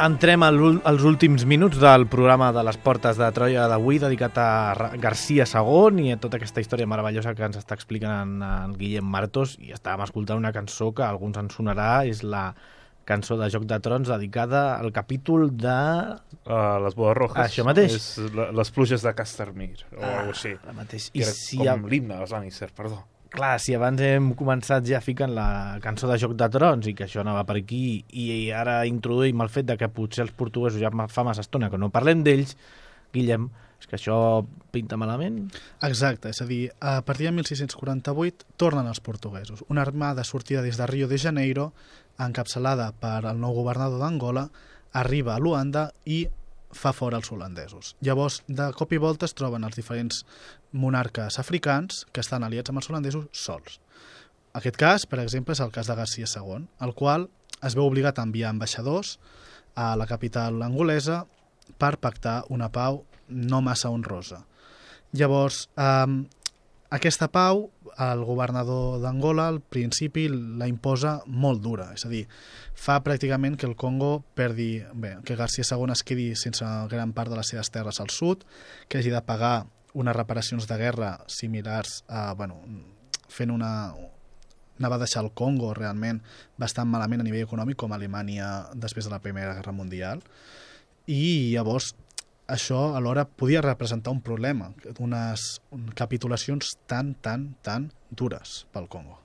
[0.06, 5.48] Entrem als últims minuts del programa de les portes de Troia d'avui dedicat a García
[5.50, 9.56] II i a tota aquesta història meravellosa que ens està explicant en, en Guillem Martos
[9.58, 12.52] i estàvem escoltant una cançó que a alguns ens sonarà, és la
[13.10, 15.80] cançó de Joc de Trons dedicada al capítol de...
[16.44, 17.42] Uh, les bodes rojas.
[17.48, 17.98] Això mateix.
[17.98, 20.54] És la, les pluges de Castamir, o ah, alguna així.
[20.62, 21.10] Ara mateix.
[21.10, 21.78] Que I era si, com a...
[21.90, 23.02] l'himne dels Lannister, perdó.
[23.36, 27.06] Clar, si abans hem començat ja ficant la cançó de Joc de Trons i que
[27.06, 27.84] això anava per aquí
[28.16, 28.26] i
[28.56, 31.92] ara introduïm el fet de que potser els portuguesos ja fa massa estona que no
[31.94, 32.56] parlem d'ells,
[33.16, 34.18] Guillem, és que això
[34.74, 35.44] pinta malament?
[35.86, 39.64] Exacte, és a dir, a partir de 1648 tornen els portuguesos.
[39.70, 41.72] Una armada sortida des de Rio de Janeiro,
[42.20, 44.48] encapçalada per el nou governador d'Angola,
[44.96, 46.26] arriba a Luanda i
[46.76, 47.96] fa fora els holandesos.
[48.06, 50.24] Llavors, de cop i volta es troben els diferents
[50.76, 53.80] monarques africans que estan aliats amb els holandesos sols.
[54.56, 57.30] Aquest cas, per exemple, és el cas de Garcia II, el qual
[57.66, 59.18] es veu obligat a enviar ambaixadors
[59.76, 61.24] a la capital angolesa
[61.82, 64.46] per pactar una pau no massa honrosa.
[65.16, 66.26] Llavors, eh,
[66.96, 67.70] aquesta pau,
[68.02, 72.26] el governador d'Angola al principi la imposa molt dura, és a dir,
[72.76, 77.32] fa pràcticament que el Congo perdi, bé, que García II es quedi sense gran part
[77.32, 78.44] de les seves terres al sud,
[78.88, 82.60] que hagi de pagar unes reparacions de guerra similars a, bueno,
[83.32, 83.96] fent una,
[84.80, 86.22] anava a deixar el Congo realment
[86.60, 90.24] bastant malament a nivell econòmic com Alemanya després de la Primera Guerra Mundial.
[91.08, 91.94] I llavors
[92.48, 95.62] això alhora podia representar un problema, unes
[95.96, 99.22] capitulacions tan, tan, tan dures pel Congo.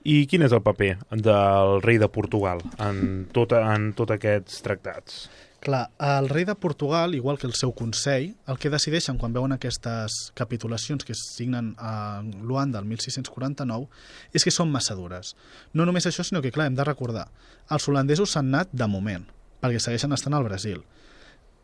[0.00, 5.26] I quin és el paper del rei de Portugal en, tot, en tots aquests tractats?
[5.60, 9.52] Clar, el rei de Portugal, igual que el seu consell, el que decideixen quan veuen
[9.52, 13.90] aquestes capitulacions que es signen a Luanda el 1649
[14.32, 15.34] és que són massa dures.
[15.76, 17.26] No només això, sinó que, clar, hem de recordar,
[17.68, 19.28] els holandesos s'han anat de moment,
[19.60, 20.80] perquè segueixen estant al Brasil.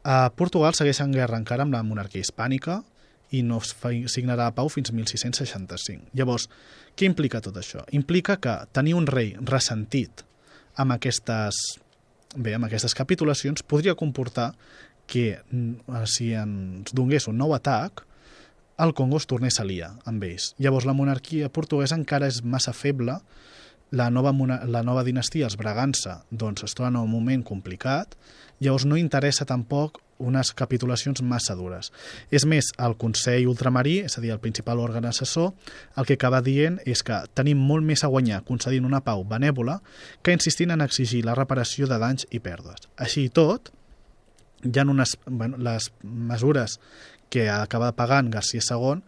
[0.07, 2.77] A Portugal segueix en guerra encara amb la monarquia hispànica
[3.35, 3.73] i no es
[4.13, 6.13] signarà pau fins 1665.
[6.15, 6.47] Llavors,
[6.95, 7.83] què implica tot això?
[7.91, 10.23] Implica que tenir un rei ressentit
[10.79, 11.59] amb aquestes,
[12.37, 14.53] bé, amb aquestes capitulacions podria comportar
[15.11, 18.05] que mm, si ens donés un nou atac,
[18.79, 20.53] el Congo es tornés a liar amb ells.
[20.63, 23.19] Llavors la monarquia portuguesa encara és massa feble
[23.91, 24.33] la nova,
[24.67, 28.15] la nova dinastia, els Bragança, doncs es troba en un moment complicat,
[28.61, 31.91] llavors no interessa tampoc unes capitulacions massa dures.
[32.33, 35.53] És més, el Consell Ultramarí, és a dir, el principal òrgan assessor,
[35.97, 39.81] el que acaba dient és que tenim molt més a guanyar concedint una pau benèvola
[40.23, 42.89] que insistint en exigir la reparació de danys i pèrdues.
[42.97, 43.73] Així i tot,
[44.65, 46.81] hi ha unes, bueno, les mesures
[47.29, 49.03] que acaba pagant García II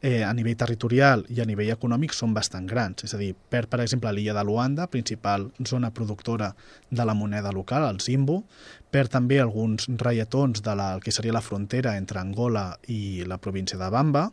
[0.00, 3.04] eh, a nivell territorial i a nivell econòmic són bastant grans.
[3.04, 6.52] És a dir, per, per exemple, l'illa de Luanda, principal zona productora
[6.90, 8.42] de la moneda local, el Zimbu,
[8.90, 13.40] per també alguns reietons de la, el que seria la frontera entre Angola i la
[13.42, 14.28] província de Bamba,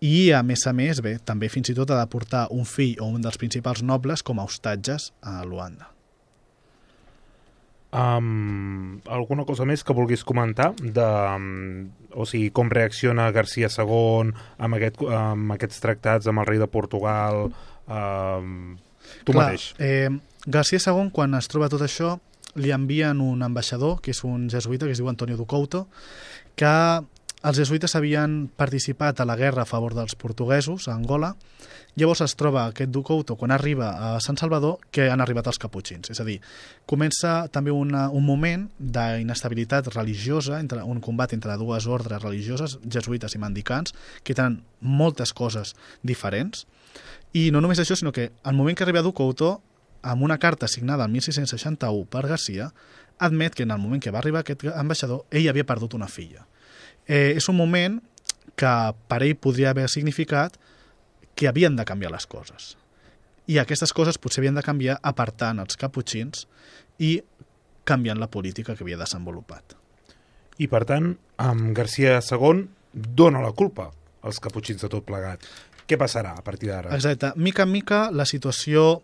[0.00, 2.96] i, a més a més, bé, també fins i tot ha de portar un fill
[3.04, 5.92] o un dels principals nobles com a hostatges a Luanda.
[7.90, 14.30] Um, alguna cosa més que vulguis comentar de, um, o sigui, com reacciona Garcia II
[14.30, 18.76] amb, aquest, amb aquests tractats amb el rei de Portugal um,
[19.26, 19.64] tu Clar, mateix?
[19.82, 20.06] eh,
[20.46, 22.14] Garcia II quan es troba tot això
[22.62, 25.88] li envien un ambaixador que és un jesuïta que es diu Antonio Ducouto
[26.54, 26.74] que
[27.42, 31.34] els jesuïtes havien participat a la guerra a favor dels portuguesos a Angola
[31.98, 36.12] Llavors es troba aquest Ducouto quan arriba a Sant Salvador que han arribat els caputxins.
[36.12, 36.38] És a dir,
[36.86, 43.34] comença també una, un moment d'inestabilitat religiosa, entre un combat entre dues ordres religioses, jesuïtes
[43.34, 45.74] i mendicants, que tenen moltes coses
[46.06, 46.66] diferents.
[47.34, 49.58] I no només això, sinó que al moment que arriba Ducouto,
[50.02, 52.70] amb una carta signada el 1661 per Garcia,
[53.18, 56.46] admet que en el moment que va arribar aquest ambaixador, ell havia perdut una filla.
[57.06, 57.98] Eh, és un moment
[58.58, 58.74] que
[59.08, 60.58] per ell podria haver significat
[61.34, 62.74] que havien de canviar les coses.
[63.50, 66.46] I aquestes coses potser havien de canviar apartant els caputxins
[67.00, 67.16] i
[67.88, 69.74] canviant la política que havia desenvolupat.
[70.60, 73.88] I, per tant, amb Garcia II dona la culpa
[74.28, 75.46] als caputxins de tot plegat.
[75.88, 76.92] Què passarà a partir d'ara?
[76.94, 77.32] Exacte.
[77.40, 79.00] Mica en mica la situació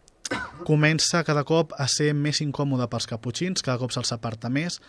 [0.66, 4.80] comença cada cop a ser més incòmode pels caputxins, cada cop se'ls aparta més,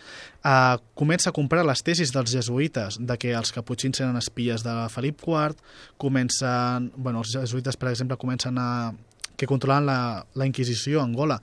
[0.43, 4.73] eh, comença a comprar les tesis dels jesuïtes de que els caputxins eren espies de
[4.93, 5.59] Felip IV,
[5.97, 8.93] comencen, bueno, els jesuïtes, per exemple, comencen a
[9.37, 11.37] que controlant la, la Inquisició a Angola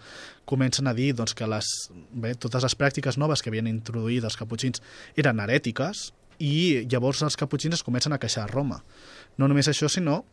[0.44, 1.68] comencen a dir doncs, que les,
[2.10, 4.82] bé, totes les pràctiques noves que havien introduït els caputxins
[5.16, 6.08] eren herètiques
[6.42, 8.80] i llavors els caputxins es comencen a queixar a Roma.
[9.38, 10.24] No només això, sinó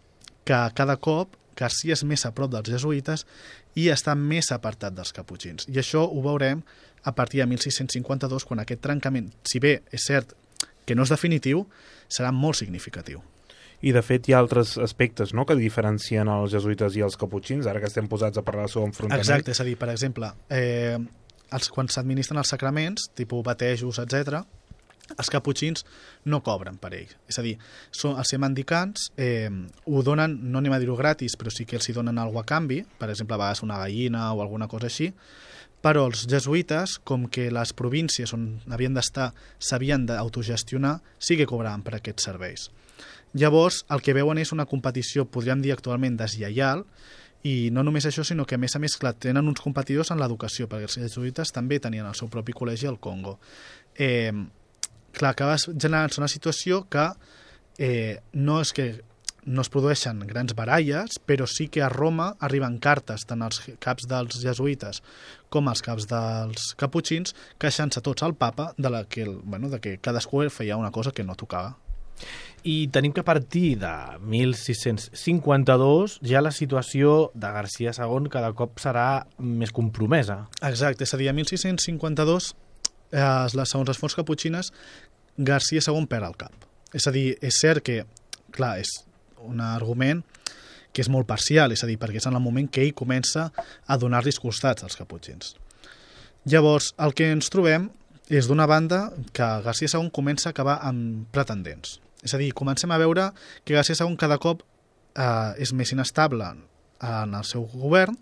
[0.44, 3.26] que cada cop Garcia és més a prop dels jesuïtes
[3.80, 5.70] i està més apartat dels caputxins.
[5.70, 6.64] I això ho veurem
[7.04, 10.36] a partir de 1652, quan aquest trencament, si bé és cert
[10.86, 11.66] que no és definitiu,
[12.12, 13.22] serà molt significatiu.
[13.82, 17.66] I, de fet, hi ha altres aspectes no?, que diferencien els jesuïtes i els caputxins,
[17.66, 19.24] ara que estem posats a parlar sobre enfrontament.
[19.24, 21.00] Exacte, és a dir, per exemple, eh,
[21.58, 24.44] els, quan s'administren els sacraments, tipus batejos, etc,
[25.18, 25.86] els caputxins
[26.26, 27.12] no cobren per ell.
[27.30, 27.56] És a dir,
[27.92, 29.50] són, els semandicants eh,
[29.86, 32.50] ho donen, no anem a dir-ho gratis, però sí que els hi donen alguna a
[32.50, 35.12] canvi, per exemple, a vegades una gallina o alguna cosa així,
[35.82, 41.82] però els jesuïtes, com que les províncies on havien d'estar s'havien d'autogestionar, sí que cobraven
[41.82, 42.70] per aquests serveis.
[43.34, 46.86] Llavors, el que veuen és una competició, podríem dir actualment, deslleial,
[47.48, 50.20] i no només això, sinó que a més a més clar, tenen uns competidors en
[50.22, 53.40] l'educació, perquè els jesuïtes també tenien el seu propi col·legi al Congo.
[53.98, 54.34] Eh,
[55.14, 57.08] clar, acaba generant-se una situació que
[57.78, 58.92] eh, no és que
[59.46, 64.06] no es produeixen grans baralles, però sí que a Roma arriben cartes tant als caps
[64.10, 65.02] dels jesuïtes
[65.50, 69.82] com als caps dels caputxins queixant-se tots al papa de, la que, el, bueno, de
[69.82, 71.78] que cadascú feia una cosa que no tocava.
[72.62, 73.92] I tenim que partir de
[74.22, 80.44] 1652 ja la situació de Garcia II cada cop serà més compromesa.
[80.62, 82.54] Exacte, és a dir, a 1652,
[83.12, 84.72] eh, segons les fonts caputxines,
[85.38, 86.68] Garcia II perd el cap.
[86.94, 88.02] És a dir, és cert que,
[88.52, 88.92] clar, és
[89.48, 90.24] un argument
[90.92, 93.48] que és molt parcial, és a dir, perquè és en el moment que ell comença
[93.88, 95.56] a donar-li costats als caputxins.
[96.46, 97.90] Llavors, el que ens trobem
[98.32, 102.00] és d'una banda que Garcia II comença a acabar amb pretendents.
[102.24, 103.30] És a dir, comencem a veure
[103.64, 104.64] que Garcia II cada cop
[105.16, 106.52] eh, és més inestable
[107.02, 108.18] en el seu govern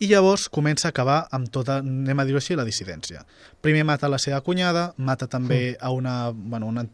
[0.00, 3.24] i llavors comença a acabar amb tota, anem a dir-ho així, la dissidència.
[3.64, 6.86] Primer mata la seva cunyada, mata també a una, bueno, una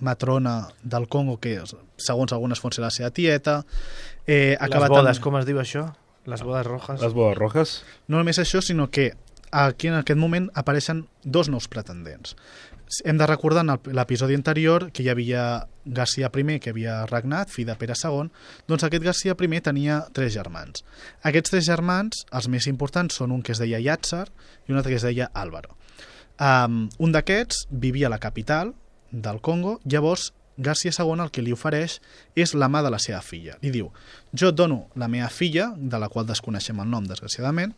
[0.00, 1.58] matrona del Congo que,
[2.00, 3.60] segons algunes fonts, era la seva tieta.
[4.26, 5.24] Eh, acaba Les bodes, també...
[5.24, 5.90] com es diu això?
[6.30, 7.00] Les bodes rojas?
[7.00, 7.74] Les bodes rojas?
[8.08, 9.12] No només això, sinó que
[9.50, 12.36] aquí en aquest moment apareixen dos nous pretendents
[13.04, 15.44] hem de recordar en l'episodi anterior que hi havia
[15.84, 18.30] Garcia I, que havia regnat, fill de Pere II,
[18.68, 20.84] doncs aquest Garcia I tenia tres germans.
[21.22, 24.26] Aquests tres germans, els més importants, són un que es deia Yátzar
[24.66, 25.76] i un altre que es deia Álvaro.
[26.40, 28.74] Um, un d'aquests vivia a la capital
[29.10, 31.98] del Congo, llavors Garcia II el que li ofereix
[32.36, 33.56] és la mà de la seva filla.
[33.62, 33.90] Li diu,
[34.36, 37.72] jo dono la meva filla, de la qual desconeixem el nom, desgraciadament,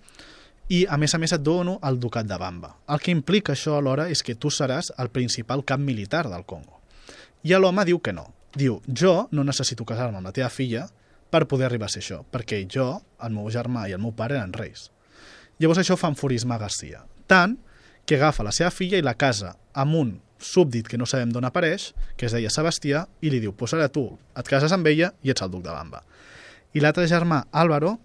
[0.69, 2.77] i a més a més et dono el ducat de Bamba.
[2.89, 6.81] El que implica això alhora és que tu seràs el principal cap militar del Congo.
[7.43, 8.29] I l'home diu que no.
[8.55, 10.87] Diu, jo no necessito casar-me amb la teva filla
[11.33, 14.37] per poder arribar a ser això, perquè jo, el meu germà i el meu pare
[14.37, 14.91] eren reis.
[15.59, 17.03] Llavors això fa enfurisme a Garcia.
[17.27, 17.57] Tant
[18.05, 21.47] que agafa la seva filla i la casa amb un súbdit que no sabem d'on
[21.47, 24.05] apareix, que es deia Sebastià, i li diu, pues ara tu
[24.37, 26.03] et cases amb ella i ets el duc de Bamba.
[26.75, 27.97] I l'altre germà, Álvaro,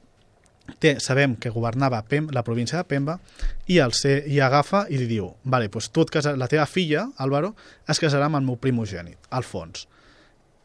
[0.80, 3.18] té, sabem que governava Pem, la província de Pemba
[3.66, 7.08] i, el ser, i agafa i li diu vale, pues tu casa, la teva filla,
[7.18, 7.56] Álvaro,
[7.88, 9.88] es casarà amb el meu primogènit, Alfons.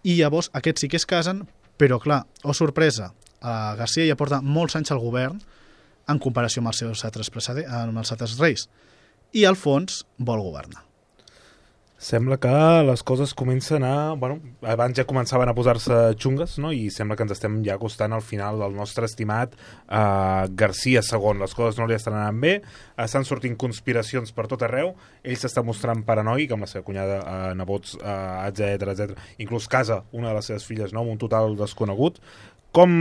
[0.03, 1.45] I llavors aquests sí que es casen,
[1.79, 5.41] però clar, oh sorpresa, a Garcia ja porta molts anys al govern
[6.11, 7.31] en comparació amb els seus altres,
[7.67, 8.69] amb els altres reis.
[9.33, 10.92] I Alfons vol governar.
[12.03, 12.51] Sembla que
[12.83, 14.15] les coses comencen a...
[14.19, 16.73] Bueno, abans ja començaven a posar-se xungues, no?
[16.75, 21.39] I sembla que ens estem ja acostant al final del nostre estimat uh, Garcia II.
[21.39, 22.57] Les coses no li estan anant bé,
[23.07, 27.55] estan sortint conspiracions per tot arreu, ell s'està mostrant paranoic amb la seva cunyada, uh,
[27.63, 29.17] nebots, uh, etc etc.
[29.47, 32.19] Inclús casa una de les seves filles, no?, amb un total desconegut.
[32.75, 32.93] Com,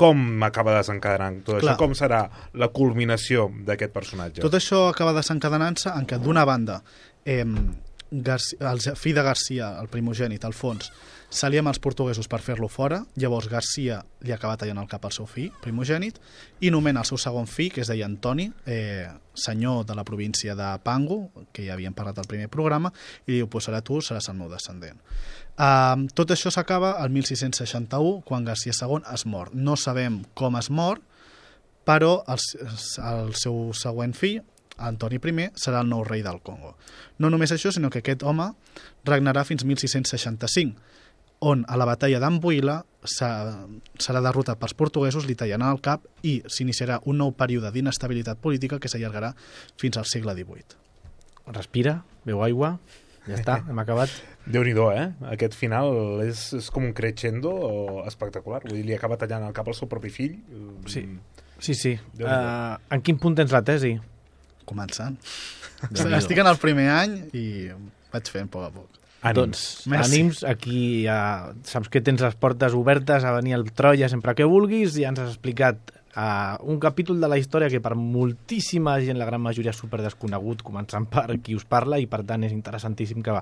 [0.00, 1.74] com acaba desencadenant tot Clar.
[1.74, 1.80] això?
[1.82, 2.24] Com serà
[2.56, 4.40] la culminació d'aquest personatge?
[4.40, 6.80] Tot això acaba desencadenant-se en què, d'una banda,
[7.26, 7.42] eh,
[8.22, 10.90] Garcia, el fill de Garcia, el primogènit, Alfons,
[11.34, 15.14] s'alia amb els portuguesos per fer-lo fora, llavors Garcia li acaba tallant el cap al
[15.16, 16.20] seu fill, primogènit,
[16.62, 20.54] i nomena el seu segon fill, que es deia Antoni, eh, senyor de la província
[20.54, 22.92] de Pango, que ja havíem parlat al primer programa,
[23.26, 25.00] i diu, pues ara tu seràs el meu descendent.
[25.54, 29.50] Uh, tot això s'acaba el 1661, quan Garcia II es mor.
[29.54, 31.02] No sabem com es mor,
[31.84, 32.40] però el,
[33.10, 34.42] el seu següent fill,
[34.78, 36.76] Antoni I serà el nou rei del Congo.
[37.18, 38.52] No només això, sinó que aquest home
[39.04, 40.80] regnarà fins 1665,
[41.40, 47.00] on a la batalla d'Ambuila serà derrotat pels portuguesos, li tallaran el cap i s'iniciarà
[47.04, 49.34] un nou període d'inestabilitat política que s'allargarà
[49.80, 50.80] fins al segle XVIII.
[51.52, 52.78] Respira, beu aigua,
[53.28, 54.12] ja està, hem acabat.
[54.54, 55.06] déu nhi eh?
[55.32, 57.52] Aquest final és, és com un crescendo
[58.08, 58.62] espectacular.
[58.64, 60.38] Vull dir, li acaba tallant el cap al seu propi fill.
[60.86, 61.06] Sí,
[61.58, 61.74] sí.
[61.74, 61.94] sí.
[62.20, 63.96] Uh, en quin punt tens la tesi?
[64.68, 65.16] Començant.
[65.92, 67.46] Estic en el primer any i
[68.12, 69.00] vaig fent a poc a poc.
[69.24, 69.38] Ànims.
[69.38, 70.12] Doncs, Merci.
[70.12, 71.18] ànims, aquí ja
[71.64, 75.22] saps que tens les portes obertes a venir al Troia sempre que vulguis, ja ens
[75.22, 79.72] has explicat uh, un capítol de la història que per moltíssima gent, la gran majoria
[79.72, 83.40] és super desconegut, començant per qui us parla, i per tant és interessantíssim que va,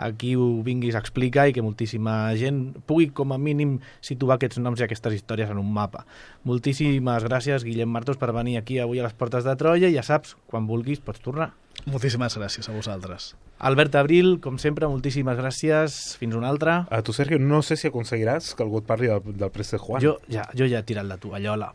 [0.00, 4.60] aquí ho vinguis a explicar i que moltíssima gent pugui com a mínim situar aquests
[4.64, 6.06] noms i aquestes històries en un mapa.
[6.48, 10.36] Moltíssimes gràcies, Guillem Martos, per venir aquí avui a les Portes de Troia ja saps,
[10.50, 11.52] quan vulguis pots tornar.
[11.86, 13.34] Moltíssimes gràcies a vosaltres.
[13.60, 15.96] Albert Abril, com sempre, moltíssimes gràcies.
[16.20, 16.86] Fins una altra.
[16.90, 20.00] A tu, Sergio, no sé si aconseguiràs que algú et parli del, del préstec Juan.
[20.04, 21.70] Jo ja, jo ja he tirat la tovallola.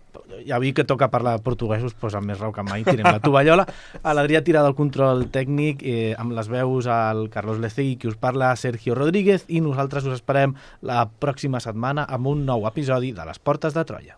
[0.47, 3.67] Ja vi que toca parlar portuguesos, doncs amb més rau que mai tirem la tovallola.
[4.01, 8.17] A l'Adrià tira del control tècnic eh, amb les veus al Carlos Lecegui, qui us
[8.17, 13.29] parla, Sergio Rodríguez, i nosaltres us esperem la pròxima setmana amb un nou episodi de
[13.29, 14.17] Les Portes de Troia.